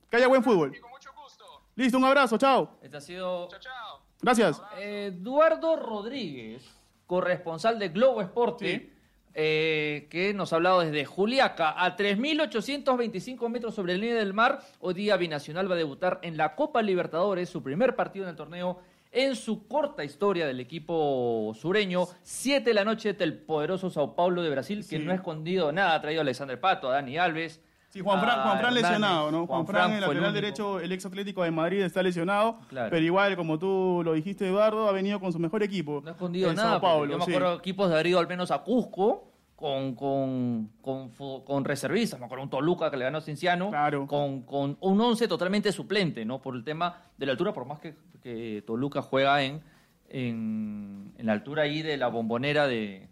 Que 0.09 0.19
haya 0.19 0.29
buen 0.29 0.45
fútbol. 0.45 0.79
Con 0.81 0.91
mucho 0.93 1.11
gusto. 1.21 1.45
Listo, 1.75 1.99
un 1.99 2.05
abrazo, 2.05 2.39
chao. 2.39 2.79
Este 2.81 2.97
ha 2.97 3.01
sido 3.01 3.49
Chao, 3.49 3.59
chao. 3.59 4.03
Gracias. 4.23 4.63
Eduardo 4.79 5.75
Rodríguez, 5.75 6.63
corresponsal 7.09 7.77
de 7.81 7.89
Globo 7.89 8.23
Esporte, 8.23 8.79
Sí. 8.79 9.00
Eh, 9.35 10.07
que 10.11 10.35
nos 10.35 10.53
ha 10.53 10.57
hablado 10.57 10.81
desde 10.81 11.05
Juliaca, 11.05 11.75
a 11.85 11.97
3.825 11.97 13.49
metros 13.49 13.75
sobre 13.75 13.95
el 13.95 14.01
nivel 14.01 14.19
del 14.19 14.35
mar. 14.35 14.61
Hoy 14.81 14.95
día 14.95 15.17
Binacional 15.17 15.71
va 15.71 15.75
a 15.75 15.79
debutar 15.79 16.19
en 16.23 16.37
la 16.37 16.55
Copa 16.55 16.83
Libertadores, 16.83 17.49
su 17.49 17.63
primer 17.63 17.95
partido 17.97 18.25
en 18.25 18.31
el 18.31 18.37
torneo 18.37 18.81
en 19.13 19.35
su 19.35 19.67
corta 19.67 20.05
historia 20.05 20.47
del 20.47 20.61
equipo 20.61 21.53
sureño. 21.61 22.07
Siete 22.23 22.71
de 22.71 22.75
la 22.75 22.85
noche 22.85 23.13
del 23.15 23.35
poderoso 23.39 23.91
Sao 23.91 24.15
Paulo 24.15 24.41
de 24.43 24.51
Brasil, 24.51 24.79
que 24.89 24.99
Sí. 24.99 24.99
no 25.01 25.11
ha 25.11 25.17
escondido 25.17 25.73
nada. 25.73 25.95
Ha 25.97 26.01
traído 26.01 26.21
a 26.21 26.23
Alexander 26.23 26.61
Pato, 26.61 26.89
a 26.89 26.93
Dani 26.93 27.19
Alves. 27.19 27.61
Sí, 27.91 28.01
Juan 28.01 28.21
Fran, 28.21 28.61
Juan 28.61 28.75
lesionado, 28.75 29.33
¿no? 29.33 29.47
Juan, 29.49 29.67
Fran, 29.67 29.93
el 29.93 30.01
lateral 30.01 30.33
derecho, 30.33 30.79
el 30.79 30.93
ex 30.93 31.05
Atlético 31.07 31.43
de 31.43 31.51
Madrid, 31.51 31.81
está 31.83 32.03
lesionado. 32.03 32.61
Claro. 32.69 32.89
Pero 32.89 33.05
igual, 33.05 33.35
como 33.35 33.59
tú 33.59 34.03
lo 34.05 34.13
dijiste, 34.13 34.47
Eduardo, 34.47 34.89
ha 34.89 34.93
venido 34.93 35.19
con 35.19 35.33
su 35.33 35.41
mejor 35.41 35.65
equipo. 35.65 36.01
No 36.05 36.11
ha 36.11 36.13
escondido 36.13 36.53
nada. 36.55 36.71
Sao 36.71 36.81
Paulo, 36.81 37.11
yo 37.11 37.19
me 37.19 37.25
sí. 37.25 37.33
acuerdo 37.33 37.57
equipos 37.57 37.89
de 37.89 37.95
haber 37.95 38.07
ido 38.07 38.21
al 38.21 38.29
menos 38.29 38.53
a 38.53 38.59
Cusco 38.59 39.33
con, 39.57 39.97
con, 39.97 40.71
con, 40.81 41.65
reservistas. 41.65 42.21
Me 42.21 42.27
acuerdo 42.27 42.45
un 42.45 42.51
Toluca 42.51 42.93
que 42.93 42.97
le 42.97 43.05
ganó 43.05 43.19
a 43.19 43.21
Cinciano. 43.23 43.71
Claro. 43.71 44.07
Con, 44.07 44.43
con 44.43 44.77
un 44.81 45.01
once 45.01 45.27
totalmente 45.27 45.73
suplente, 45.73 46.25
¿no? 46.25 46.41
Por 46.41 46.55
el 46.55 46.63
tema 46.63 46.97
de 47.19 47.27
la 47.27 47.33
altura, 47.33 47.53
por 47.53 47.67
más 47.67 47.81
que, 47.81 47.97
que 48.23 48.63
Toluca 48.65 49.03
juega 49.03 49.43
en, 49.43 49.63
en, 50.09 51.13
en 51.19 51.27
la 51.27 51.33
altura 51.33 51.65
ahí 51.65 51.83
de 51.83 51.97
la 51.97 52.07
bombonera 52.07 52.69
de, 52.69 53.09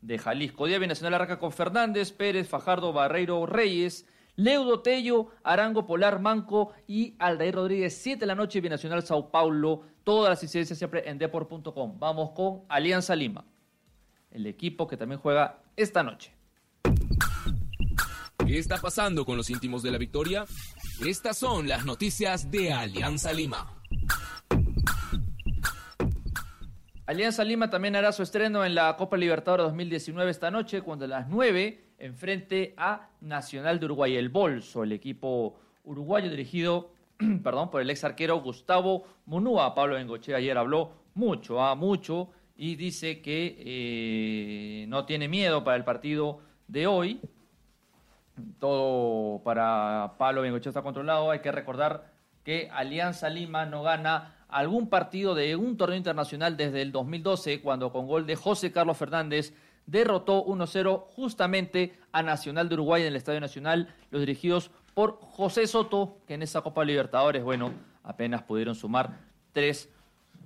de 0.00 0.18
Jalisco. 0.18 0.66
Día 0.66 0.78
Binacional 0.78 1.14
arranca 1.14 1.38
con 1.38 1.52
Fernández, 1.52 2.12
Pérez, 2.12 2.48
Fajardo, 2.48 2.94
Barreiro, 2.94 3.44
Reyes. 3.44 4.08
Leudo 4.36 4.80
Tello, 4.80 5.28
Arango 5.42 5.86
Polar, 5.86 6.20
Manco 6.20 6.72
y 6.86 7.14
Aldair 7.18 7.54
Rodríguez, 7.54 7.96
7 7.98 8.20
de 8.20 8.26
la 8.26 8.34
noche, 8.34 8.60
Binacional 8.60 9.02
Sao 9.02 9.30
Paulo. 9.30 9.82
Todas 10.04 10.30
las 10.30 10.42
incidencias 10.42 10.78
siempre 10.78 11.08
en 11.08 11.18
deport.com. 11.18 11.98
Vamos 11.98 12.30
con 12.30 12.62
Alianza 12.68 13.14
Lima, 13.14 13.44
el 14.30 14.46
equipo 14.46 14.86
que 14.86 14.96
también 14.96 15.20
juega 15.20 15.58
esta 15.76 16.02
noche. 16.02 16.34
¿Qué 18.46 18.58
está 18.58 18.78
pasando 18.78 19.24
con 19.24 19.36
los 19.36 19.50
íntimos 19.50 19.82
de 19.82 19.90
la 19.90 19.98
victoria? 19.98 20.44
Estas 21.06 21.36
son 21.38 21.68
las 21.68 21.84
noticias 21.84 22.50
de 22.50 22.72
Alianza 22.72 23.32
Lima. 23.32 23.82
Alianza 27.06 27.44
Lima 27.44 27.68
también 27.68 27.94
hará 27.94 28.10
su 28.12 28.22
estreno 28.22 28.64
en 28.64 28.74
la 28.74 28.96
Copa 28.96 29.16
Libertadores 29.16 29.66
2019 29.66 30.30
esta 30.30 30.50
noche, 30.50 30.82
cuando 30.82 31.04
a 31.04 31.08
las 31.08 31.28
9 31.28 31.91
enfrente 32.02 32.74
a 32.76 33.08
Nacional 33.20 33.78
de 33.78 33.86
Uruguay, 33.86 34.16
el 34.16 34.28
Bolso, 34.28 34.82
el 34.82 34.92
equipo 34.92 35.56
uruguayo 35.84 36.28
dirigido 36.30 36.90
perdón, 37.42 37.70
por 37.70 37.80
el 37.80 37.90
ex 37.90 38.04
arquero 38.04 38.40
Gustavo 38.40 39.04
Munúa. 39.26 39.74
Pablo 39.74 39.94
Bengochea 39.94 40.36
ayer 40.36 40.56
habló 40.58 40.92
mucho, 41.14 41.62
ah, 41.62 41.74
mucho, 41.74 42.30
y 42.56 42.76
dice 42.76 43.20
que 43.20 43.56
eh, 43.58 44.86
no 44.88 45.04
tiene 45.04 45.28
miedo 45.28 45.62
para 45.64 45.76
el 45.76 45.84
partido 45.84 46.40
de 46.68 46.86
hoy. 46.86 47.20
Todo 48.58 49.42
para 49.42 50.14
Pablo 50.18 50.42
Bengochea 50.42 50.70
está 50.70 50.82
controlado. 50.82 51.30
Hay 51.30 51.40
que 51.40 51.52
recordar 51.52 52.12
que 52.44 52.68
Alianza 52.72 53.28
Lima 53.28 53.66
no 53.66 53.82
gana 53.82 54.44
algún 54.48 54.88
partido 54.88 55.34
de 55.34 55.56
un 55.56 55.76
torneo 55.76 55.96
internacional 55.96 56.56
desde 56.56 56.82
el 56.82 56.92
2012, 56.92 57.62
cuando 57.62 57.92
con 57.92 58.06
gol 58.06 58.26
de 58.26 58.36
José 58.36 58.72
Carlos 58.72 58.98
Fernández 58.98 59.54
derrotó 59.86 60.44
1-0 60.44 61.06
justamente 61.10 61.98
a 62.12 62.22
Nacional 62.22 62.68
de 62.68 62.74
Uruguay 62.74 63.02
en 63.02 63.08
el 63.08 63.16
Estadio 63.16 63.40
Nacional, 63.40 63.94
los 64.10 64.20
dirigidos 64.20 64.70
por 64.94 65.18
José 65.20 65.66
Soto, 65.66 66.18
que 66.26 66.34
en 66.34 66.42
esa 66.42 66.60
Copa 66.60 66.84
Libertadores, 66.84 67.42
bueno, 67.42 67.72
apenas 68.02 68.42
pudieron 68.42 68.74
sumar 68.74 69.18
tres 69.52 69.88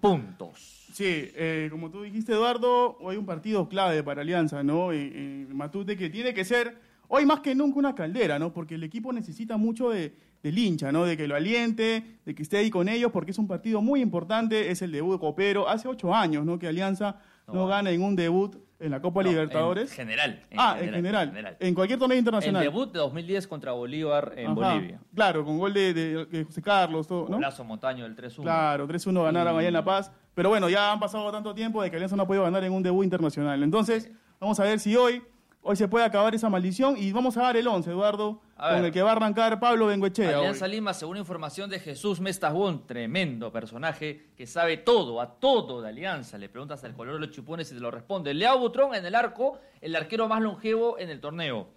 puntos. 0.00 0.86
Sí, 0.92 1.30
eh, 1.34 1.68
como 1.70 1.90
tú 1.90 2.02
dijiste, 2.02 2.32
Eduardo, 2.32 2.96
hoy 3.00 3.16
un 3.16 3.26
partido 3.26 3.68
clave 3.68 4.02
para 4.02 4.22
Alianza, 4.22 4.62
¿no? 4.62 4.92
Eh, 4.92 5.10
eh, 5.12 5.46
Matute 5.50 5.96
que 5.96 6.08
tiene 6.08 6.32
que 6.32 6.44
ser 6.44 6.78
hoy 7.08 7.26
más 7.26 7.40
que 7.40 7.54
nunca 7.54 7.78
una 7.78 7.94
caldera, 7.94 8.38
¿no? 8.38 8.52
Porque 8.52 8.76
el 8.76 8.82
equipo 8.82 9.12
necesita 9.12 9.56
mucho 9.56 9.90
de, 9.90 10.14
del 10.46 10.58
hincha, 10.58 10.92
¿no? 10.92 11.04
De 11.04 11.16
que 11.16 11.26
lo 11.26 11.34
aliente, 11.34 12.18
de 12.24 12.34
que 12.34 12.42
esté 12.42 12.58
ahí 12.58 12.70
con 12.70 12.88
ellos, 12.88 13.10
porque 13.12 13.32
es 13.32 13.38
un 13.38 13.48
partido 13.48 13.80
muy 13.82 14.00
importante, 14.00 14.70
es 14.70 14.80
el 14.82 14.92
debut 14.92 15.14
de 15.14 15.18
Copero. 15.18 15.68
Hace 15.68 15.88
ocho 15.88 16.14
años, 16.14 16.44
¿no? 16.44 16.58
Que 16.58 16.68
Alianza 16.68 17.16
no, 17.48 17.54
No. 17.54 17.66
gana 17.66 17.90
en 17.90 18.02
un 18.02 18.14
debut 18.16 18.56
en 18.78 18.90
la 18.90 19.00
Copa 19.00 19.22
No, 19.22 19.30
Libertadores. 19.30 19.90
En 19.90 19.96
general. 19.96 20.42
ah, 20.56 20.76
en 20.80 20.92
general, 20.92 21.56
En 21.60 21.74
cualquier 21.74 21.98
torneo 21.98 22.14
El 22.14 22.18
internacional. 22.20 22.62
debut 22.62 22.92
de 22.92 22.98
2010 23.00 23.46
contra 23.48 23.72
Bolívar 23.72 24.34
en 24.36 24.46
Ajá, 24.46 24.54
Bolivia. 24.54 25.00
Claro, 25.14 25.44
con 25.44 25.58
gol 25.58 25.72
de, 25.74 25.94
de- 25.94 26.26
de 26.26 26.44
José 26.44 26.62
Carlos, 26.62 27.06
todo, 27.08 27.22
¿no? 27.28 27.36
Golazo 27.36 27.64
Montaño 27.64 28.04
del 28.04 28.14
3-1. 28.14 28.42
Claro, 28.44 28.86
3-1 28.86 29.22
ganaron 29.24 29.58
allá 29.58 29.68
en 29.68 29.74
La 29.74 29.84
Paz. 29.84 30.12
Pero 30.34 30.50
bueno, 30.50 30.68
ya 30.68 30.92
han 30.92 31.00
pasado 31.00 31.30
tanto 31.32 31.54
tiempo 31.54 31.82
de 31.82 31.90
que 31.90 31.96
Alianza 31.96 32.14
no 32.16 32.22
ha 32.24 32.26
podido 32.26 32.44
ganar 32.44 32.62
en 32.62 32.72
un 32.72 32.82
debut 32.82 33.02
internacional. 33.04 33.62
Entonces, 33.62 34.10
vamos 34.38 34.60
a 34.60 34.64
ver 34.64 34.78
si 34.78 34.94
hoy, 34.94 35.22
hoy 35.66 35.76
se 35.76 35.88
puede 35.88 36.04
acabar 36.04 36.32
esa 36.34 36.48
maldición 36.48 36.96
y 36.96 37.10
vamos 37.12 37.36
a 37.36 37.42
dar 37.42 37.56
el 37.56 37.66
11, 37.66 37.90
Eduardo, 37.90 38.40
A 38.56 38.68
con 38.68 38.76
ver. 38.76 38.84
el 38.86 38.92
que 38.92 39.02
va 39.02 39.10
a 39.10 39.12
arrancar 39.16 39.58
Pablo 39.58 39.86
Bengoechea. 39.86 40.38
Alianza 40.38 40.64
hoy. 40.66 40.70
Lima, 40.70 40.94
según 40.94 41.16
información 41.16 41.68
de 41.68 41.80
Jesús 41.80 42.20
Mestajón, 42.20 42.86
tremendo 42.86 43.50
personaje 43.50 44.28
que 44.36 44.46
sabe 44.46 44.76
todo, 44.76 45.20
a 45.20 45.38
todo 45.40 45.82
de 45.82 45.88
Alianza. 45.88 46.38
Le 46.38 46.48
preguntas 46.48 46.84
al 46.84 46.94
color 46.94 47.14
de 47.14 47.20
los 47.26 47.30
chupones 47.30 47.70
y 47.72 47.74
te 47.74 47.80
lo 47.80 47.90
responde. 47.90 48.32
Leao 48.32 48.58
Butrón 48.58 48.94
en 48.94 49.04
el 49.04 49.14
arco, 49.14 49.58
el 49.80 49.96
arquero 49.96 50.28
más 50.28 50.40
longevo 50.40 50.98
en 50.98 51.10
el 51.10 51.20
torneo. 51.20 51.68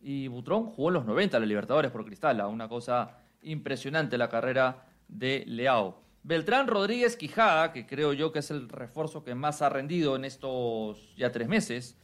Y 0.00 0.28
Butrón 0.28 0.66
jugó 0.66 0.88
en 0.88 0.94
los 0.94 1.04
90 1.04 1.36
a 1.36 1.40
la 1.40 1.46
Libertadores 1.46 1.90
por 1.90 2.04
Cristal, 2.04 2.40
a 2.40 2.46
una 2.46 2.68
cosa 2.68 3.18
impresionante 3.42 4.16
la 4.16 4.28
carrera 4.28 4.84
de 5.08 5.42
Leao. 5.46 6.00
Beltrán 6.22 6.68
Rodríguez 6.68 7.16
Quijada, 7.16 7.72
que 7.72 7.84
creo 7.84 8.12
yo 8.12 8.32
que 8.32 8.38
es 8.38 8.50
el 8.50 8.68
refuerzo 8.68 9.24
que 9.24 9.34
más 9.34 9.60
ha 9.60 9.68
rendido 9.68 10.14
en 10.16 10.24
estos 10.24 11.14
ya 11.16 11.32
tres 11.32 11.48
meses 11.48 11.98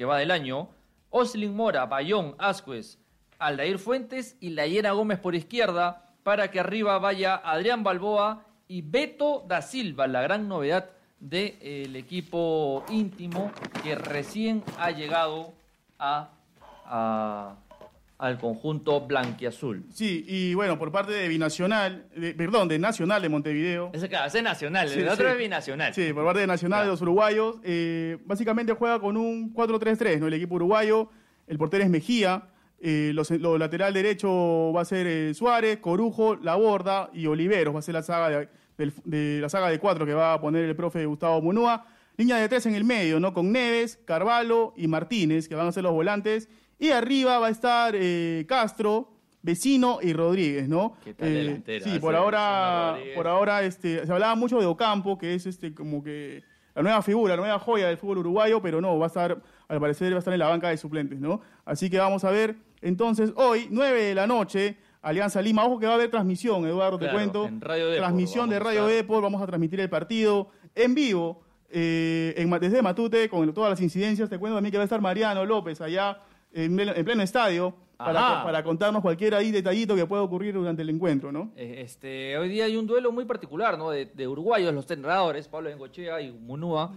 que 0.00 0.06
va 0.06 0.16
del 0.16 0.30
año. 0.30 0.66
Oslin 1.10 1.54
Mora, 1.54 1.84
Bayón, 1.84 2.34
Ascuez, 2.38 2.96
Aldair 3.38 3.78
Fuentes 3.78 4.34
y 4.40 4.48
Layera 4.48 4.92
Gómez 4.92 5.18
por 5.18 5.34
izquierda 5.34 6.08
para 6.22 6.50
que 6.50 6.58
arriba 6.58 6.98
vaya 6.98 7.34
Adrián 7.36 7.84
Balboa 7.84 8.46
y 8.66 8.80
Beto 8.80 9.44
da 9.46 9.60
Silva, 9.60 10.06
la 10.06 10.22
gran 10.22 10.48
novedad 10.48 10.88
del 11.18 11.96
equipo 11.96 12.82
íntimo 12.88 13.52
que 13.82 13.94
recién 13.94 14.64
ha 14.78 14.90
llegado 14.90 15.52
a, 15.98 16.30
a- 16.86 17.56
al 18.20 18.38
conjunto 18.38 19.00
blanquiazul. 19.06 19.84
Sí, 19.90 20.24
y 20.28 20.54
bueno, 20.54 20.78
por 20.78 20.92
parte 20.92 21.12
de 21.12 21.26
Binacional, 21.28 22.06
de- 22.14 22.34
perdón, 22.34 22.68
de 22.68 22.78
Nacional 22.78 23.22
de 23.22 23.28
Montevideo. 23.28 23.90
Ese, 23.94 24.08
claro, 24.08 24.26
es 24.26 24.42
nacional, 24.42 24.88
Sí, 24.88 25.00
el 25.00 25.08
otro 25.08 25.26
sí. 25.26 25.32
es 25.32 25.38
binacional. 25.38 25.94
Sí, 25.94 26.12
por 26.12 26.24
parte 26.24 26.40
de 26.40 26.46
Nacional 26.46 26.84
de 26.84 26.90
los 26.90 27.00
uruguayos. 27.02 27.56
eh, 27.64 28.18
básicamente 28.26 28.72
juega 28.74 29.00
con 29.00 29.16
un 29.16 29.52
4-3-3, 29.54 30.18
¿no? 30.20 30.26
El 30.26 30.34
equipo 30.34 30.56
uruguayo, 30.56 31.08
el 31.46 31.56
portero 31.58 31.82
es 31.82 31.90
Mejía, 31.90 32.44
eh, 32.82 33.12
los, 33.14 33.30
lo 33.30 33.58
lateral 33.58 33.92
derecho 33.92 34.72
va 34.72 34.82
a 34.82 34.84
ser 34.84 35.06
eh, 35.06 35.34
Suárez, 35.34 35.78
Corujo, 35.78 36.36
Laborda 36.36 37.10
y 37.12 37.26
Oliveros. 37.26 37.74
Va 37.74 37.80
a 37.80 37.82
ser 37.82 37.94
la 37.94 38.02
saga 38.02 38.48
de 38.78 39.38
la 39.40 39.48
saga 39.50 39.68
de 39.68 39.78
cuatro 39.78 40.06
que 40.06 40.14
va 40.14 40.32
a 40.32 40.40
poner 40.40 40.64
el 40.64 40.74
profe 40.76 41.04
Gustavo 41.04 41.42
Munúa. 41.42 41.84
Línea 42.16 42.36
de 42.36 42.48
tres 42.48 42.64
en 42.66 42.74
el 42.74 42.84
medio, 42.84 43.18
¿no? 43.20 43.32
Con 43.34 43.52
Neves, 43.52 43.98
Carvalho 44.06 44.72
y 44.76 44.88
Martínez, 44.88 45.48
que 45.48 45.54
van 45.54 45.66
a 45.66 45.72
ser 45.72 45.82
los 45.82 45.92
volantes. 45.92 46.48
Y 46.80 46.90
arriba 46.90 47.38
va 47.38 47.48
a 47.48 47.50
estar 47.50 47.94
eh, 47.94 48.46
Castro, 48.48 49.12
Vecino 49.42 49.98
y 50.02 50.14
Rodríguez, 50.14 50.66
¿no? 50.66 50.96
¿Qué 51.04 51.12
tal 51.12 51.28
Eh, 51.28 51.32
delantera 51.32 51.84
sí, 51.84 51.98
por 51.98 52.16
ahora, 52.16 52.96
por 53.14 53.28
ahora 53.28 53.62
este, 53.62 54.06
se 54.06 54.12
hablaba 54.12 54.34
mucho 54.34 54.58
de 54.58 54.66
Ocampo, 54.66 55.18
que 55.18 55.34
es 55.34 55.44
este 55.44 55.74
como 55.74 56.02
que 56.02 56.42
la 56.74 56.82
nueva 56.82 57.02
figura, 57.02 57.36
la 57.36 57.42
nueva 57.42 57.58
joya 57.58 57.86
del 57.88 57.98
fútbol 57.98 58.18
uruguayo, 58.18 58.62
pero 58.62 58.80
no, 58.80 58.98
va 58.98 59.06
a 59.06 59.08
estar, 59.08 59.42
al 59.68 59.80
parecer 59.80 60.10
va 60.12 60.16
a 60.16 60.18
estar 60.20 60.32
en 60.32 60.40
la 60.40 60.48
banca 60.48 60.70
de 60.70 60.78
suplentes, 60.78 61.20
¿no? 61.20 61.42
Así 61.66 61.90
que 61.90 61.98
vamos 61.98 62.24
a 62.24 62.30
ver, 62.30 62.56
entonces, 62.80 63.32
hoy, 63.36 63.68
9 63.70 64.02
de 64.02 64.14
la 64.14 64.26
noche, 64.26 64.78
Alianza 65.02 65.42
Lima, 65.42 65.66
ojo 65.66 65.78
que 65.78 65.84
va 65.86 65.92
a 65.92 65.94
haber 65.96 66.10
transmisión, 66.10 66.64
Eduardo, 66.66 66.98
Claro, 66.98 67.12
te 67.12 67.16
cuento. 67.16 67.46
en 67.46 67.60
Radio 67.60 67.88
Depor 67.88 67.98
transmisión 67.98 68.48
de 68.48 68.58
Radio. 68.58 68.86
Depor, 68.86 69.22
vamos 69.22 69.42
a 69.42 69.46
transmitir 69.46 69.80
el 69.80 69.90
partido 69.90 70.48
en 70.74 70.94
vivo, 70.94 71.42
eh, 71.68 72.34
en, 72.36 72.50
desde 72.58 72.80
Matute, 72.80 73.28
con 73.28 73.52
todas 73.52 73.70
las 73.70 73.80
incidencias. 73.80 74.30
Te 74.30 74.38
cuento 74.38 74.56
también 74.56 74.70
que 74.70 74.78
va 74.78 74.84
a 74.84 74.84
estar 74.84 75.00
Mariano 75.00 75.44
López 75.44 75.80
allá 75.80 76.18
en, 76.52 76.76
pleno- 76.76 76.92
en 76.96 77.04
pleno 77.04 77.22
estadio 77.22 77.74
para, 77.96 78.62
contarnos 78.64 79.02
cualquier 79.02 79.34
ahí 79.34 79.50
detallito 79.50 79.94
que 79.94 80.06
pueda 80.06 80.22
ocurrir 80.22 80.54
durante 80.54 80.82
el 80.82 80.88
encuentro, 80.90 81.30
¿no? 81.30 81.52
Eh, 81.56 81.82
Este, 81.84 82.36
hoy 82.38 82.48
día 82.48 82.64
hay 82.64 82.76
un 82.76 82.86
duelo 82.86 83.12
muy 83.12 83.26
particular, 83.26 83.76
¿no? 83.76 83.90
De, 83.90 84.06
de 84.06 84.26
uruguayos, 84.26 84.72
los 84.72 84.90
entrenadores, 84.90 85.48
Pablo 85.48 85.68
Bengochea 85.68 86.20
y 86.22 86.32
Munúa, 86.32 86.94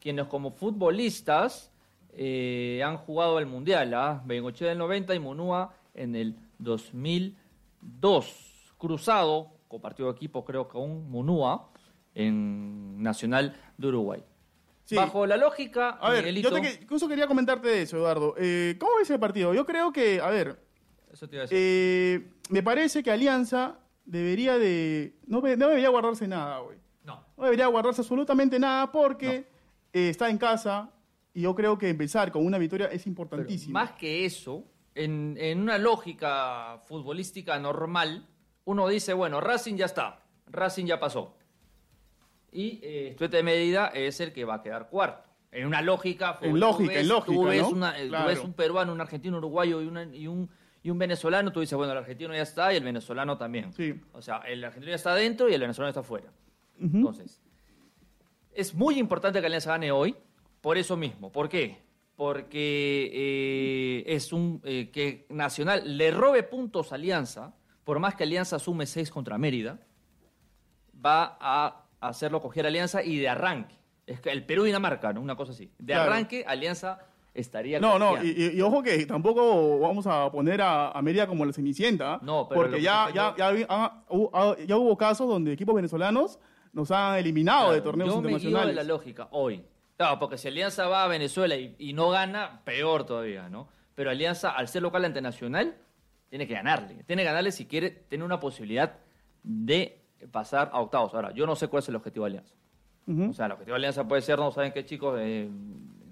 quienes 0.00 0.26
como 0.26 0.50
futbolistas 0.50 1.70
eh, 2.16 2.82
han 2.84 2.96
jugado 2.96 3.38
el 3.38 3.46
Mundial, 3.46 3.94
¿ah? 3.94 4.22
Bengochea 4.24 4.70
del 4.70 4.78
90 4.78 5.14
y 5.14 5.18
Munúa 5.20 5.72
en 5.94 6.16
el 6.16 6.34
2002. 6.58 8.46
Cruzado, 8.78 9.48
compartió 9.68 10.08
equipo 10.10 10.44
creo 10.44 10.68
con 10.68 11.10
Munúa 11.10 11.68
en 12.14 13.02
Nacional 13.02 13.54
de 13.76 13.88
Uruguay. 13.88 14.22
Sí. 14.90 14.96
Bajo 14.96 15.24
la 15.24 15.36
lógica, 15.36 15.90
A 16.00 16.10
ver, 16.10 16.22
Miguelito, 16.24 16.48
yo 16.50 16.60
te 16.60 16.82
incluso 16.82 17.06
quería 17.06 17.28
comentarte 17.28 17.68
de 17.68 17.82
eso, 17.82 17.96
Eduardo. 17.96 18.34
Eh, 18.36 18.76
¿Cómo 18.80 18.96
ves 18.98 19.08
el 19.10 19.20
partido? 19.20 19.54
Yo 19.54 19.64
creo 19.64 19.92
que, 19.92 20.20
a 20.20 20.30
ver, 20.30 20.60
eso 21.12 21.28
te 21.28 21.36
iba 21.36 21.42
a 21.42 21.46
decir. 21.46 21.56
eh, 21.60 22.30
me 22.48 22.60
parece 22.64 23.00
que 23.04 23.12
Alianza 23.12 23.78
debería 24.04 24.58
de... 24.58 25.14
No, 25.28 25.40
debería 25.40 25.90
guardarse 25.90 26.26
nada, 26.26 26.58
güey. 26.58 26.76
no. 27.04 27.24
No 27.36 27.44
debería 27.44 27.68
guardarse 27.68 28.00
absolutamente 28.00 28.58
nada 28.58 28.90
porque 28.90 29.46
eh, 29.92 30.08
está 30.08 30.28
en 30.28 30.38
casa 30.38 30.90
y 31.32 31.42
yo 31.42 31.54
creo 31.54 31.78
que 31.78 31.88
empezar 31.88 32.32
con 32.32 32.44
una 32.44 32.58
victoria 32.58 32.86
es 32.86 33.02
Pero 33.04 33.10
importantísimo. 33.10 33.72
más 33.74 33.92
que 33.92 34.24
eso, 34.24 34.64
en, 34.96 35.36
en 35.38 35.60
una 35.60 35.78
lógica 35.78 36.82
futbolística 36.86 37.60
normal, 37.60 38.26
uno 38.64 38.88
dice, 38.88 39.12
bueno, 39.12 39.40
Racing 39.40 39.76
ya 39.76 39.86
está, 39.86 40.24
Racing 40.48 40.86
ya 40.86 40.98
pasó. 40.98 41.36
Y 42.52 42.80
eh, 42.82 43.08
Estudiantes 43.10 43.38
de 43.38 43.42
Mérida 43.42 43.86
es 43.88 44.20
el 44.20 44.32
que 44.32 44.44
va 44.44 44.54
a 44.56 44.62
quedar 44.62 44.88
cuarto. 44.88 45.28
En 45.52 45.66
una 45.66 45.82
lógica. 45.82 46.38
En 46.42 46.60
lógica, 46.60 46.92
ves- 46.92 47.00
en 47.02 47.08
lógica, 47.08 47.34
Tú 47.34 47.44
ves, 47.44 47.62
¿no? 47.62 47.68
una- 47.70 47.98
eh, 47.98 48.04
tú 48.04 48.08
Claro. 48.10 48.28
ves 48.28 48.38
un 48.40 48.52
peruano, 48.52 48.92
un 48.92 49.00
argentino, 49.00 49.36
un 49.38 49.44
uruguayo 49.44 49.82
y, 49.82 49.86
una- 49.86 50.04
y 50.04 50.26
un, 50.28 50.48
y 50.82 50.90
un 50.90 50.98
venezolano, 50.98 51.52
tú 51.52 51.60
dices, 51.60 51.76
bueno, 51.76 51.92
el 51.92 51.98
argentino 51.98 52.32
ya 52.34 52.42
está 52.42 52.72
y 52.72 52.76
el 52.76 52.84
venezolano 52.84 53.36
también. 53.36 53.72
Sí. 53.72 53.94
O 54.12 54.22
sea, 54.22 54.38
el 54.46 54.62
argentino 54.64 54.90
ya 54.90 54.96
está 54.96 55.14
dentro 55.14 55.48
y 55.48 55.54
el 55.54 55.60
venezolano 55.60 55.88
está 55.90 56.00
afuera. 56.00 56.30
Entonces, 56.80 57.40
es 58.52 58.74
muy 58.74 58.98
importante 58.98 59.40
que 59.40 59.46
Alianza 59.46 59.70
gane 59.72 59.90
hoy 59.92 60.14
por 60.60 60.78
eso 60.78 60.96
mismo. 60.96 61.30
¿Por 61.32 61.48
qué? 61.48 61.78
Porque 62.16 63.10
eh, 63.12 64.04
es 64.14 64.32
un 64.32 64.60
eh, 64.64 64.90
que 64.92 65.26
Nacional 65.30 65.96
le 65.96 66.10
robe 66.10 66.42
puntos 66.42 66.92
a 66.92 66.94
Alianza, 66.94 67.54
por 67.84 67.98
más 67.98 68.14
que 68.14 68.24
Alianza 68.24 68.58
sume 68.58 68.86
6 68.86 69.10
contra 69.10 69.36
Mérida, 69.38 69.78
va 71.04 71.36
a 71.40 71.86
hacerlo 72.00 72.40
coger 72.40 72.66
Alianza 72.66 73.02
y 73.02 73.18
de 73.18 73.28
arranque. 73.28 73.74
Es 74.06 74.20
que 74.20 74.30
el 74.30 74.44
Perú-Dinamarca, 74.44 75.12
¿no? 75.12 75.20
Una 75.20 75.36
cosa 75.36 75.52
así. 75.52 75.70
De 75.78 75.92
Claro. 75.92 76.10
arranque, 76.10 76.44
Alianza 76.46 76.98
estaría 77.32 77.78
No, 77.78 77.98
no, 77.98 78.22
y, 78.24 78.28
y- 78.30 78.56
y 78.58 78.60
ojo 78.60 78.82
que 78.82 79.06
tampoco 79.06 79.78
vamos 79.78 80.06
a 80.06 80.30
poner 80.32 80.60
a, 80.62 80.90
a 80.90 81.00
Mérida 81.02 81.26
como 81.28 81.44
la 81.46 81.52
cenicienta. 81.52 82.18
No, 82.22 82.48
pero 82.48 82.62
porque 82.62 82.76
que 82.78 82.82
ya, 82.82 83.08
ya, 83.14 83.34
ya, 83.36 83.66
ah, 83.68 84.02
ah, 84.32 84.56
ya 84.66 84.76
hubo 84.76 84.96
casos 84.96 85.28
donde 85.28 85.52
equipos 85.52 85.74
venezolanos 85.74 86.38
nos 86.72 86.90
han 86.90 87.18
eliminado 87.18 87.72
de 87.72 87.80
torneos 87.82 88.10
yo 88.10 88.20
me 88.20 88.28
guío 88.28 88.36
internacionales. 88.38 88.74
de 88.76 88.82
la 88.82 88.88
lógica 88.88 89.28
hoy. 89.30 89.64
Claro, 89.96 90.18
porque 90.18 90.38
si 90.38 90.48
Alianza 90.48 90.88
va 90.88 91.04
a 91.04 91.08
Venezuela 91.08 91.54
y, 91.56 91.76
y 91.78 91.92
no 91.92 92.10
gana, 92.10 92.62
peor 92.64 93.04
todavía, 93.04 93.48
¿no? 93.48 93.68
Pero 93.94 94.10
Alianza, 94.10 94.50
al 94.50 94.66
ser 94.66 94.82
local 94.82 95.04
ante 95.04 95.20
Nacional, 95.20 95.76
tiene 96.30 96.46
que 96.48 96.54
ganarle. 96.54 97.04
Tiene 97.04 97.22
que 97.22 97.26
ganarle 97.26 97.52
si 97.52 97.66
quiere 97.66 97.90
tener 97.90 98.24
una 98.24 98.40
posibilidad 98.40 98.94
de 99.42 99.99
pasar 100.30 100.70
a 100.72 100.80
octavos. 100.80 101.14
Ahora, 101.14 101.32
yo 101.32 101.46
no 101.46 101.56
sé 101.56 101.68
cuál 101.68 101.82
es 101.82 101.88
el 101.88 101.96
objetivo 101.96 102.24
de 102.24 102.30
Alianza. 102.30 102.54
O 103.30 103.32
sea, 103.32 103.46
el 103.46 103.52
objetivo 103.52 103.74
de 103.74 103.78
Alianza 103.78 104.06
puede 104.06 104.22
ser, 104.22 104.38
no 104.38 104.52
saben 104.52 104.72
qué 104.72 104.84
chicos, 104.84 105.16
eh, 105.20 105.48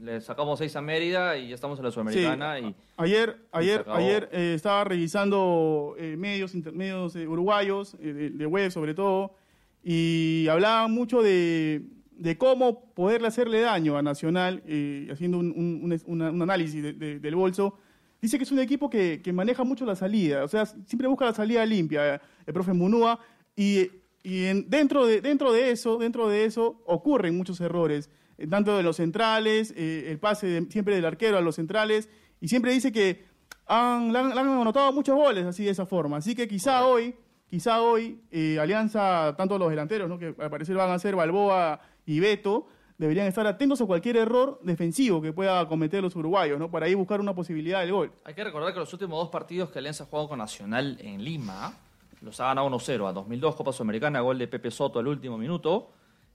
le 0.00 0.20
sacamos 0.20 0.58
seis 0.58 0.74
a 0.76 0.80
Mérida 0.80 1.36
y 1.36 1.48
ya 1.48 1.54
estamos 1.54 1.78
en 1.78 1.84
la 1.84 1.90
Sudamericana. 1.90 2.58
y, 2.60 2.74
Ayer, 2.96 3.36
ayer, 3.52 3.84
ayer 3.96 4.28
eh, 4.32 4.52
estaba 4.54 4.84
revisando 4.84 5.94
eh, 5.98 6.16
medios, 6.16 6.54
eh, 6.54 7.26
uruguayos, 7.28 7.96
de, 7.98 8.30
de 8.30 8.46
web 8.46 8.70
sobre 8.70 8.94
todo, 8.94 9.34
y 9.82 10.46
hablaban 10.50 10.92
mucho 10.92 11.22
de, 11.22 11.82
de 12.12 12.36
cómo 12.38 12.92
poderle 12.94 13.28
hacerle 13.28 13.60
daño 13.60 13.96
a 13.96 14.02
Nacional, 14.02 14.62
haciendo 15.10 15.38
un, 15.38 15.52
un- 15.56 15.80
un- 15.92 16.02
una- 16.06 16.30
un 16.30 16.42
análisis 16.42 16.82
de- 16.82 16.92
de- 16.94 17.18
del 17.20 17.34
bolso. 17.36 17.74
Dice 18.20 18.36
que 18.38 18.44
es 18.44 18.50
un 18.52 18.58
equipo 18.58 18.90
que, 18.90 19.20
que 19.22 19.32
maneja 19.32 19.62
mucho 19.62 19.84
la 19.86 19.94
salida, 19.94 20.42
o 20.42 20.48
sea, 20.48 20.66
siempre 20.66 21.06
busca 21.06 21.24
la 21.26 21.32
salida 21.34 21.64
limpia, 21.64 22.20
el 22.46 22.52
profe 22.52 22.72
Munúa, 22.72 23.20
y, 23.54 23.88
y 24.22 24.44
en- 24.46 24.68
dentro, 24.70 25.06
de, 25.06 25.20
dentro, 25.20 25.52
de 25.52 25.70
eso, 25.70 25.98
dentro 25.98 26.28
de 26.28 26.44
eso 26.44 26.80
ocurren 26.86 27.36
muchos 27.36 27.60
errores, 27.60 28.10
eh, 28.36 28.46
tanto 28.46 28.76
de 28.76 28.82
los 28.82 28.96
centrales, 28.96 29.72
eh, 29.76 30.06
el 30.10 30.18
pase 30.18 30.46
de- 30.46 30.70
siempre 30.70 30.94
del 30.94 31.04
arquero 31.04 31.38
a 31.38 31.40
los 31.40 31.56
centrales, 31.56 32.08
y 32.40 32.48
siempre 32.48 32.72
dice 32.72 32.92
que 32.92 33.24
han, 33.66 34.12
le 34.12 34.18
han, 34.18 34.28
le 34.34 34.40
han 34.40 34.48
anotado 34.48 34.92
muchos 34.92 35.14
goles 35.16 35.44
así 35.44 35.64
de 35.64 35.70
esa 35.70 35.86
forma. 35.86 36.16
Así 36.18 36.34
que 36.34 36.48
quizá 36.48 36.86
hoy, 36.86 37.14
quizá 37.50 37.82
hoy, 37.82 38.20
eh, 38.30 38.58
Alianza, 38.60 39.34
tanto 39.36 39.58
los 39.58 39.70
delanteros, 39.70 40.08
¿no? 40.08 40.18
que 40.18 40.34
al 40.38 40.50
parecer 40.50 40.76
van 40.76 40.90
a 40.90 40.98
ser 40.98 41.16
Balboa 41.16 41.80
y 42.06 42.20
Beto, 42.20 42.66
deberían 42.96 43.26
estar 43.26 43.46
atentos 43.46 43.80
a 43.80 43.86
cualquier 43.86 44.16
error 44.16 44.58
defensivo 44.64 45.22
que 45.22 45.32
pueda 45.32 45.66
cometer 45.68 46.02
los 46.02 46.16
uruguayos, 46.16 46.58
¿no? 46.58 46.68
Para 46.68 46.86
ahí 46.86 46.94
buscar 46.94 47.20
una 47.20 47.32
posibilidad 47.32 47.80
del 47.80 47.92
gol. 47.92 48.12
Hay 48.24 48.34
que 48.34 48.42
recordar 48.42 48.72
que 48.72 48.80
los 48.80 48.92
últimos 48.92 49.18
dos 49.20 49.28
partidos 49.30 49.70
que 49.70 49.78
Alianza 49.78 50.02
ha 50.02 50.06
jugado 50.08 50.28
con 50.30 50.38
Nacional 50.38 50.96
en 51.00 51.22
Lima, 51.22 51.76
los 52.20 52.40
ha 52.40 52.46
ganado 52.46 52.68
1-0. 52.68 53.08
A 53.08 53.12
2002 53.12 53.54
Copa 53.56 53.72
Sudamericana, 53.72 54.20
gol 54.20 54.38
de 54.38 54.48
Pepe 54.48 54.70
Soto 54.70 54.98
al 54.98 55.06
último 55.06 55.38
minuto. 55.38 55.90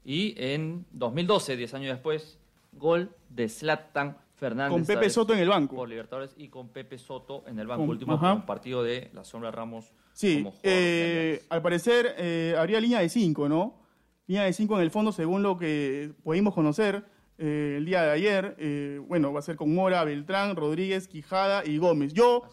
Y 0.06 0.34
en 0.38 0.86
2012, 0.92 1.56
10 1.58 1.74
años 1.76 1.94
después, 1.94 2.38
gol 2.74 3.12
de 3.30 3.48
Zlatan 3.50 4.18
Fernández. 4.36 4.72
Con 4.74 4.86
Pepe 4.86 5.10
Soto 5.10 5.34
en 5.34 5.40
el 5.40 5.48
banco. 5.50 5.76
Por 5.76 5.88
Libertadores 5.90 6.34
y 6.38 6.50
con 6.50 6.70
Pepe 6.70 6.98
Soto 6.98 7.44
en 7.48 7.58
el 7.60 7.68
banco. 7.68 7.82
Con- 7.84 7.90
último 7.90 8.46
partido 8.46 8.84
de 8.84 9.10
la 9.14 9.24
Sombra 9.24 9.52
Ramos 9.52 9.92
Sí, 10.12 10.44
como 10.44 10.56
eh, 10.62 11.44
al 11.50 11.62
parecer 11.62 12.14
eh, 12.18 12.56
habría 12.58 12.80
línea 12.80 13.00
de 13.00 13.10
5, 13.10 13.50
¿no? 13.50 13.82
Línea 14.28 14.44
de 14.44 14.54
5 14.54 14.76
en 14.78 14.82
el 14.84 14.92
fondo, 14.92 15.12
según 15.12 15.42
lo 15.42 15.58
que 15.58 16.12
pudimos 16.24 16.54
conocer 16.54 17.04
eh, 17.40 17.76
el 17.78 17.86
día 17.86 18.04
de 18.04 18.12
ayer. 18.12 18.56
eh, 18.60 19.02
bueno, 19.08 19.34
va 19.34 19.40
a 19.40 19.42
ser 19.42 19.56
con 19.56 19.74
Mora, 19.74 20.04
Beltrán, 20.04 20.56
Rodríguez, 20.56 21.08
Quijada 21.08 21.66
y 21.66 21.78
Gómez. 21.78 22.14
Yo, 22.14 22.44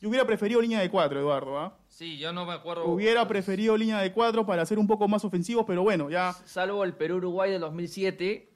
yo 0.00 0.08
hubiera 0.10 0.26
preferido 0.26 0.60
línea 0.60 0.80
de 0.80 0.90
4, 0.90 1.18
Eduardo. 1.20 1.58
¿ah? 1.58 1.78
Sí, 1.96 2.18
yo 2.18 2.30
no 2.30 2.44
me 2.44 2.52
acuerdo. 2.52 2.84
Hubiera 2.84 3.26
preferido 3.26 3.74
línea 3.74 3.98
de 4.00 4.12
4 4.12 4.44
para 4.44 4.66
ser 4.66 4.78
un 4.78 4.86
poco 4.86 5.08
más 5.08 5.24
ofensivos, 5.24 5.64
pero 5.66 5.82
bueno, 5.82 6.10
ya. 6.10 6.34
Salvo 6.44 6.84
el 6.84 6.92
Perú-Uruguay 6.92 7.50
del 7.50 7.62
2007, 7.62 8.50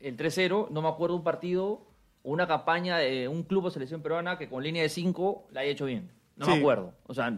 el 0.00 0.16
3-0, 0.18 0.68
no 0.70 0.82
me 0.82 0.88
acuerdo 0.88 1.16
un 1.16 1.24
partido 1.24 1.64
o 2.22 2.30
una 2.30 2.46
campaña 2.46 2.98
de 2.98 3.26
un 3.26 3.42
club 3.42 3.64
o 3.64 3.70
selección 3.70 4.02
peruana 4.02 4.36
que 4.36 4.50
con 4.50 4.62
línea 4.62 4.82
de 4.82 4.90
5 4.90 5.48
la 5.52 5.62
haya 5.62 5.70
hecho 5.70 5.86
bien. 5.86 6.10
No 6.36 6.46
me 6.46 6.56
acuerdo. 6.58 6.92
O 7.06 7.14
sea, 7.14 7.34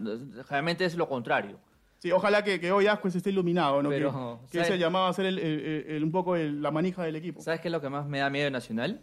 realmente 0.49 0.83
es 0.83 0.95
lo 0.95 1.07
contrario. 1.07 1.57
Sí, 1.99 2.11
ojalá 2.11 2.43
que, 2.43 2.59
que 2.59 2.69
hoy 2.73 2.87
Ascuez 2.87 3.15
esté 3.15 3.29
iluminado, 3.29 3.81
¿no? 3.81 3.87
Pero, 3.87 4.41
que 4.51 4.57
que 4.57 4.63
ese 4.63 4.77
llamado 4.77 5.05
a 5.07 5.13
ser 5.13 5.27
el, 5.27 5.39
el- 5.39 5.59
el- 5.65 5.85
el- 5.95 6.03
un 6.03 6.11
poco 6.11 6.35
el- 6.35 6.61
la 6.61 6.71
manija 6.71 7.03
del 7.05 7.15
equipo. 7.15 7.39
¿Sabes 7.41 7.61
qué 7.61 7.69
es 7.69 7.71
lo 7.71 7.79
que 7.79 7.89
más 7.89 8.05
me 8.05 8.19
da 8.19 8.29
miedo 8.29 8.43
de 8.45 8.51
Nacional? 8.51 8.99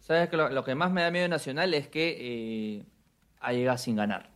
¿Sabes 0.00 0.28
que 0.28 0.36
lo, 0.36 0.50
lo 0.50 0.62
que 0.62 0.74
más 0.74 0.92
me 0.92 1.00
da 1.00 1.10
miedo 1.10 1.22
de 1.22 1.28
Nacional 1.30 1.72
es 1.72 1.88
que 1.88 2.16
eh, 2.80 2.84
ha 3.40 3.52
llegado 3.54 3.78
sin 3.78 3.96
ganar? 3.96 4.30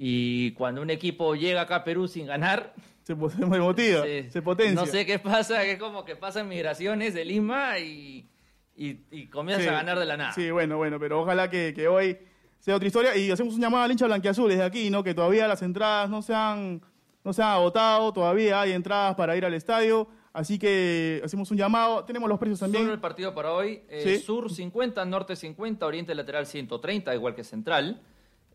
Y 0.00 0.52
cuando 0.52 0.80
un 0.80 0.90
equipo 0.90 1.34
llega 1.34 1.62
acá 1.62 1.76
a 1.76 1.84
Perú 1.84 2.06
sin 2.06 2.26
ganar, 2.26 2.72
Se, 3.02 3.14
se 3.30 3.46
motiva, 3.46 4.02
se- 4.02 4.30
se 4.30 4.42
potencia. 4.42 4.74
No 4.80 4.86
sé 4.86 5.04
qué 5.04 5.18
pasa, 5.18 5.62
que 5.62 5.72
es 5.72 5.78
como 5.78 6.04
que 6.04 6.14
pasan 6.14 6.48
migraciones 6.48 7.14
de 7.14 7.24
Lima 7.24 7.78
y, 7.80 8.28
y, 8.76 9.00
y 9.10 9.26
comienzas 9.26 9.64
Sí, 9.64 9.68
a 9.70 9.72
ganar 9.72 9.98
de 9.98 10.04
la 10.06 10.16
nada. 10.16 10.32
Sí, 10.32 10.50
bueno, 10.52 10.76
bueno, 10.76 11.00
pero 11.00 11.20
ojalá 11.22 11.50
que, 11.50 11.72
que 11.74 11.88
hoy 11.88 12.16
sea 12.60 12.76
otra 12.76 12.86
historia. 12.86 13.16
Y 13.16 13.30
hacemos 13.30 13.54
un 13.54 13.60
llamado 13.60 13.82
al 13.84 13.90
hincha 13.90 14.06
blanquiazul 14.06 14.48
desde 14.50 14.62
aquí, 14.62 14.88
¿no? 14.88 15.02
Que 15.02 15.14
todavía 15.14 15.48
las 15.48 15.62
entradas 15.62 16.08
no 16.08 16.22
se 16.22 16.32
han, 16.34 16.80
no 17.24 17.32
se 17.32 17.42
han 17.42 17.48
agotado, 17.48 18.12
todavía 18.12 18.60
hay 18.60 18.72
entradas 18.72 19.16
para 19.16 19.36
ir 19.36 19.44
al 19.44 19.54
estadio. 19.54 20.06
Así 20.32 20.58
que 20.60 21.20
hacemos 21.24 21.50
un 21.50 21.56
llamado. 21.56 22.04
Tenemos 22.04 22.28
los 22.28 22.38
precios 22.38 22.60
también. 22.60 22.84
Solo 22.84 22.94
el 22.94 23.00
partido 23.00 23.34
para 23.34 23.50
hoy. 23.52 23.82
eh, 23.88 24.02
Sí. 24.04 24.18
Sur 24.24 24.52
50, 24.52 25.04
Norte 25.06 25.34
50, 25.34 25.84
Oriente 25.84 26.14
Lateral 26.14 26.46
130, 26.46 27.12
igual 27.16 27.34
que 27.34 27.42
Central. 27.42 28.00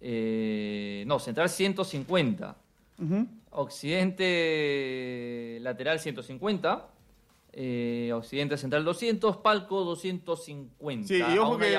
Eh, 0.05 1.05
no, 1.07 1.17
Central 1.17 1.47
150. 1.49 2.55
Ujú. 3.01 3.25
Occidente 3.51 5.59
Lateral 5.61 5.97
150. 5.99 6.87
eh, 7.55 8.11
Occidente 8.13 8.57
Central 8.57 8.83
200, 8.83 9.37
Palco 9.37 9.83
250. 9.85 11.07
Sí, 11.07 11.17
y 11.19 11.37
ojo 11.37 11.57
que 11.57 11.77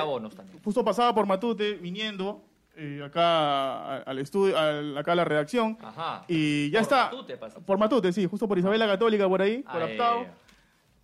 justo 0.63 0.83
pasaba 0.85 1.13
por 1.13 1.25
Matute 1.27 1.73
viniendo 1.73 2.41
eh, 2.77 3.01
acá 3.05 3.21
a- 3.21 3.97
al 4.03 4.19
estudio, 4.19 4.57
al- 4.57 4.97
acá 4.97 5.11
a 5.11 5.15
la 5.15 5.25
redacción. 5.25 5.77
Ajá. 5.81 6.23
Y 6.27 6.69
ya 6.71 6.79
Por 6.79 6.83
está. 6.83 7.05
Matute 7.05 7.37
pasa. 7.37 7.59
Por 7.59 7.77
Matute, 7.77 8.11
sí, 8.13 8.25
justo 8.25 8.47
por 8.47 8.57
Isabel 8.57 8.79
la 8.79 8.87
Católica 8.87 9.27
por 9.29 9.41
ahí, 9.41 9.61
por 9.63 9.81
Aptao. 9.81 10.25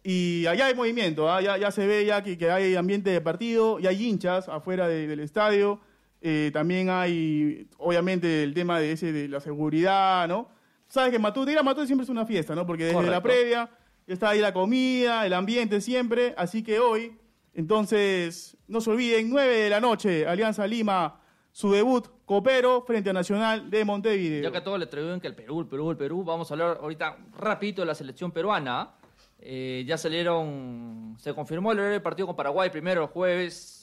Y 0.04 0.46
allá 0.48 0.66
hay 0.68 0.76
movimiento, 0.76 1.30
¿ah? 1.32 1.42
ya, 1.42 1.58
ya 1.58 1.70
se 1.72 1.86
ve 1.86 2.06
ya 2.06 2.24
que, 2.24 2.38
que 2.38 2.50
hay 2.50 2.76
ambiente 2.76 3.10
de 3.12 3.22
partido, 3.22 3.80
y 3.80 3.88
hay 3.88 4.04
hinchas 4.06 4.50
afuera 4.50 4.88
de- 4.88 5.06
del 5.08 5.20
estadio. 5.20 5.80
Eh, 6.22 6.52
también 6.54 6.90
hay, 6.90 7.68
obviamente, 7.78 8.44
el 8.44 8.54
tema 8.54 8.80
de 8.80 8.92
ese 8.92 9.12
de 9.12 9.28
la 9.28 9.40
seguridad, 9.40 10.28
¿no? 10.28 10.50
Sabes 10.88 11.12
que 11.12 11.20
Matute, 11.20 11.52
ir 11.52 11.58
a 11.58 11.64
Matute 11.64 11.88
siempre 11.88 12.04
es 12.04 12.10
una 12.10 12.26
fiesta, 12.26 12.54
¿no? 12.54 12.66
Porque 12.66 12.86
desde 12.86 13.10
la 13.10 13.24
previa 13.24 13.70
está 14.06 14.30
ahí 14.30 14.40
la 14.40 14.54
comida, 14.54 15.26
el 15.26 15.34
ambiente 15.34 15.82
siempre. 15.82 16.34
Así 16.38 16.64
que 16.64 16.80
hoy, 16.80 17.18
entonces, 17.54 18.58
no 18.68 18.82
se 18.82 18.92
olviden, 18.92 19.30
9 19.30 19.56
de 19.56 19.70
la 19.70 19.80
noche, 19.80 20.28
Alianza 20.28 20.68
Lima, 20.68 21.20
su 21.52 21.72
debut 21.72 22.08
copero 22.26 22.82
frente 22.82 23.10
a 23.10 23.14
Nacional 23.14 23.70
de 23.70 23.84
Montevideo. 23.84 24.44
Ya 24.44 24.52
que 24.52 24.58
a 24.58 24.64
todos 24.64 24.80
le 24.80 24.86
atribuyen 24.86 25.20
que 25.20 25.28
el 25.28 25.36
Perú, 25.36 25.62
el 25.62 25.68
Perú, 25.68 25.92
el 25.92 25.98
Perú, 25.98 26.24
vamos 26.24 26.50
a 26.50 26.54
hablar 26.54 26.80
ahorita 26.82 27.18
rapidito 27.38 27.82
de 27.82 27.88
la 27.88 27.96
selección 27.96 28.32
peruana. 28.32 28.92
Eh, 29.40 29.84
ya 29.88 29.98
salieron, 29.98 31.16
se 31.18 31.34
confirmó 31.34 31.72
el 31.72 31.80
horario 31.80 31.94
del 31.94 32.02
partido 32.02 32.28
con 32.28 32.36
Paraguay 32.36 32.70
primero 32.70 33.02
el 33.02 33.08
jueves, 33.08 33.81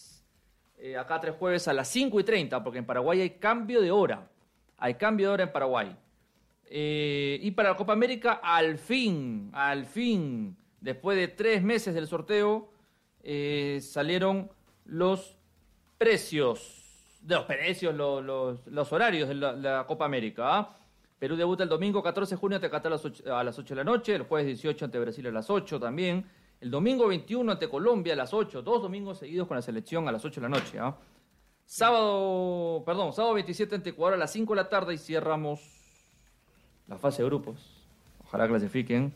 eh, 0.79 0.97
acá 0.97 1.21
tres 1.21 1.35
jueves 1.37 1.67
a 1.69 1.73
las 1.73 1.88
5 1.88 2.19
y 2.21 2.25
30, 2.25 2.62
porque 2.62 2.79
en 2.79 2.87
Paraguay 2.87 3.21
hay 3.21 3.31
cambio 3.31 3.81
de 3.81 3.91
hora. 3.91 4.29
Hay 4.79 4.95
cambio 4.95 5.29
de 5.29 5.33
hora 5.35 5.43
en 5.45 5.53
Paraguay. 5.53 5.97
Eh, 6.71 7.38
y 7.43 7.51
para 7.53 7.71
la 7.71 7.77
Copa 7.77 7.93
América, 7.95 8.41
al 8.43 8.79
fin, 8.79 9.51
al 9.53 9.87
fin, 9.87 10.57
después 10.81 11.17
de 11.17 11.29
tres 11.29 11.62
meses 11.62 11.95
del 11.95 12.07
sorteo, 12.07 12.71
eh, 13.23 13.79
salieron 13.83 14.51
los 14.85 15.37
precios, 15.97 16.85
de 17.23 17.35
los 17.35 17.45
precios, 17.45 17.95
lo- 17.95 18.21
los, 18.21 18.67
los 18.67 18.93
horarios 18.93 19.29
de 19.29 19.35
la, 19.35 19.53
la 19.53 19.87
Copa 19.87 20.05
América. 20.05 20.57
¿ah? 20.59 20.77
Perú 21.19 21.37
debuta 21.37 21.62
el 21.64 21.69
domingo 21.69 22.03
14 22.03 22.35
de 22.35 22.38
junio 22.41 22.57
ante 22.57 22.71
Qatar 22.71 22.93
a 22.93 22.95
las, 22.95 23.05
8, 23.05 23.35
a 23.37 23.43
las 23.43 23.59
8 23.59 23.75
de 23.75 23.77
la 23.77 23.85
noche, 23.85 24.14
el 24.14 24.23
jueves 24.23 24.47
18 24.47 24.85
ante 24.85 24.99
Brasil 24.99 25.27
a 25.27 25.33
las 25.33 25.51
8 25.51 25.81
también, 25.81 26.25
el 26.61 26.71
domingo 26.71 27.07
21 27.09 27.53
ante 27.53 27.68
Colombia 27.68 28.14
a 28.14 28.16
las 28.16 28.35
8, 28.35 28.62
dos 28.62 28.83
domingos 28.83 29.18
seguidos 29.18 29.47
con 29.47 29.57
la 29.57 29.62
selección 29.62 30.09
a 30.09 30.12
las 30.12 30.25
8 30.25 30.40
de 30.40 30.49
la 30.49 30.59
noche. 30.59 30.79
¿ah? 30.79 30.97
Sábado, 31.64 32.83
perdón, 32.85 33.12
sábado 33.12 33.35
27 33.35 33.77
ante 33.77 33.90
Ecuador 33.90 34.14
a 34.14 34.16
las 34.16 34.33
5 34.33 34.55
de 34.55 34.57
la 34.57 34.68
tarde 34.68 34.94
y 34.94 34.99
cerramos 34.99 35.61
la 36.88 36.99
fase 36.99 37.23
de 37.23 37.29
grupos. 37.29 37.59
Ojalá 38.25 38.49
clasifiquen. 38.49 39.12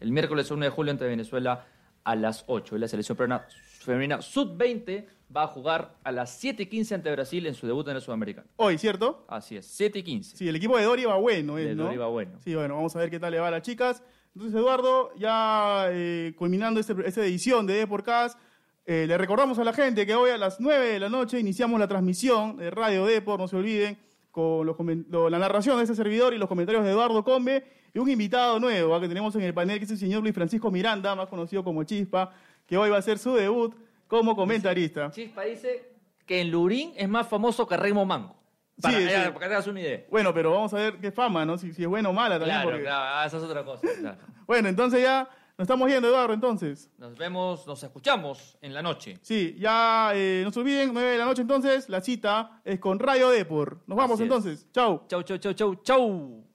El 0.00 0.12
miércoles 0.12 0.50
1 0.50 0.64
de 0.64 0.70
julio 0.70 0.92
ante 0.92 1.04
Venezuela 1.04 1.66
a 2.04 2.16
las 2.16 2.44
8. 2.46 2.76
Y 2.76 2.78
la 2.78 2.88
selección 2.88 3.16
peruana 3.16 3.46
femenina 3.80 4.22
sub-20 4.22 5.06
va 5.34 5.44
a 5.44 5.46
jugar 5.48 5.96
a 6.04 6.12
las 6.12 6.38
7 6.38 6.62
y 6.62 6.66
15 6.66 6.94
ante 6.94 7.10
Brasil 7.12 7.46
en 7.46 7.54
su 7.54 7.66
debut 7.66 7.86
en 7.88 7.96
el 7.96 8.02
Sudamericano. 8.02 8.46
Hoy, 8.56 8.78
¿cierto? 8.78 9.24
Así 9.28 9.56
es, 9.56 9.66
7 9.66 9.98
y 9.98 10.02
15. 10.02 10.36
Sí, 10.36 10.48
el 10.48 10.56
equipo 10.56 10.76
de 10.76 10.84
Dori 10.84 11.04
va 11.04 11.16
bueno, 11.16 11.56
De 11.56 11.74
¿no? 11.74 11.84
Dori 11.84 11.96
va 11.96 12.06
bueno. 12.06 12.38
Sí, 12.44 12.54
bueno, 12.54 12.76
vamos 12.76 12.94
a 12.94 13.00
ver 13.00 13.10
qué 13.10 13.18
tal 13.18 13.32
le 13.32 13.40
va 13.40 13.48
a 13.48 13.50
las 13.50 13.62
chicas. 13.62 14.02
Entonces, 14.36 14.60
Eduardo, 14.60 15.12
ya 15.16 15.86
eh, 15.88 16.34
culminando 16.36 16.78
este- 16.78 16.94
esta 17.06 17.24
edición 17.24 17.66
de 17.66 17.72
Deporcast, 17.72 18.38
eh, 18.84 19.06
le 19.08 19.16
recordamos 19.16 19.58
a 19.58 19.64
la 19.64 19.72
gente 19.72 20.04
que 20.04 20.14
hoy 20.14 20.28
a 20.28 20.36
las 20.36 20.60
9 20.60 20.88
de 20.88 21.00
la 21.00 21.08
noche 21.08 21.40
iniciamos 21.40 21.80
la 21.80 21.88
transmisión 21.88 22.58
de 22.58 22.70
Radio 22.70 23.06
Depor, 23.06 23.40
no 23.40 23.48
se 23.48 23.56
olviden, 23.56 23.96
con 24.30 24.66
los 24.66 24.76
lo- 25.08 25.30
la 25.30 25.38
narración 25.38 25.78
de 25.78 25.84
este 25.84 25.94
servidor 25.94 26.34
y 26.34 26.38
los 26.38 26.50
comentarios 26.50 26.84
de 26.84 26.90
Eduardo 26.90 27.24
Combe 27.24 27.64
y 27.94 27.98
un 27.98 28.10
invitado 28.10 28.60
nuevo 28.60 28.94
¿ah? 28.94 29.00
que 29.00 29.08
tenemos 29.08 29.34
en 29.36 29.40
el 29.40 29.54
panel, 29.54 29.78
que 29.78 29.86
es 29.86 29.90
el 29.92 29.96
señor 29.96 30.20
Luis 30.22 30.34
Francisco 30.34 30.70
Miranda, 30.70 31.14
más 31.14 31.28
conocido 31.28 31.64
como 31.64 31.82
Chispa, 31.84 32.34
que 32.66 32.76
hoy 32.76 32.90
va 32.90 32.96
a 32.96 32.98
hacer 32.98 33.18
su 33.18 33.32
debut 33.32 33.74
como 34.06 34.36
comentarista. 34.36 35.10
Chispa 35.12 35.44
dice 35.44 35.88
que 36.26 36.42
en 36.42 36.50
Lurín 36.50 36.92
es 36.94 37.08
más 37.08 37.26
famoso 37.26 37.66
que 37.66 37.74
Mango. 38.04 38.36
Para, 38.80 38.98
Sí, 38.98 39.04
para 39.06 39.32
que 39.32 39.38
te 39.38 39.44
hagas 39.46 39.66
una 39.66 39.80
idea. 39.80 40.04
Bueno, 40.10 40.34
pero 40.34 40.52
vamos 40.52 40.72
a 40.74 40.76
ver 40.76 40.98
qué 40.98 41.10
fama, 41.10 41.44
¿no? 41.46 41.56
Si, 41.56 41.72
si 41.72 41.82
es 41.82 41.88
buena 41.88 42.08
o 42.08 42.12
mala 42.12 42.38
también. 42.38 42.56
Claro, 42.56 42.70
porque- 42.70 42.82
claro, 42.84 43.04
ah, 43.16 43.24
esa 43.26 43.36
es 43.38 43.42
otra 43.42 43.64
cosa. 43.64 43.86
claro. 44.00 44.18
Bueno, 44.46 44.68
entonces 44.68 45.02
ya 45.02 45.28
nos 45.58 45.64
estamos 45.64 45.88
yendo, 45.88 46.08
Eduardo, 46.08 46.34
entonces. 46.34 46.90
Nos 46.98 47.16
vemos, 47.16 47.66
nos 47.66 47.82
escuchamos 47.82 48.58
en 48.60 48.74
la 48.74 48.82
noche. 48.82 49.18
Sí, 49.22 49.56
ya 49.58 50.10
eh, 50.14 50.42
no 50.44 50.50
se 50.52 50.60
olviden, 50.60 50.90
9 50.92 51.10
de 51.12 51.18
la 51.18 51.24
noche 51.24 51.40
entonces, 51.42 51.88
la 51.88 52.00
cita 52.02 52.60
es 52.64 52.78
con 52.78 52.98
Radio 52.98 53.30
Depor. 53.30 53.80
Nos 53.86 53.96
vamos 53.96 54.20
entonces. 54.20 54.66
Chau. 54.72 55.04
Chau, 55.08 55.22
chau, 55.22 55.38
chau, 55.38 55.52
chau, 55.54 55.74
chau. 55.76 56.45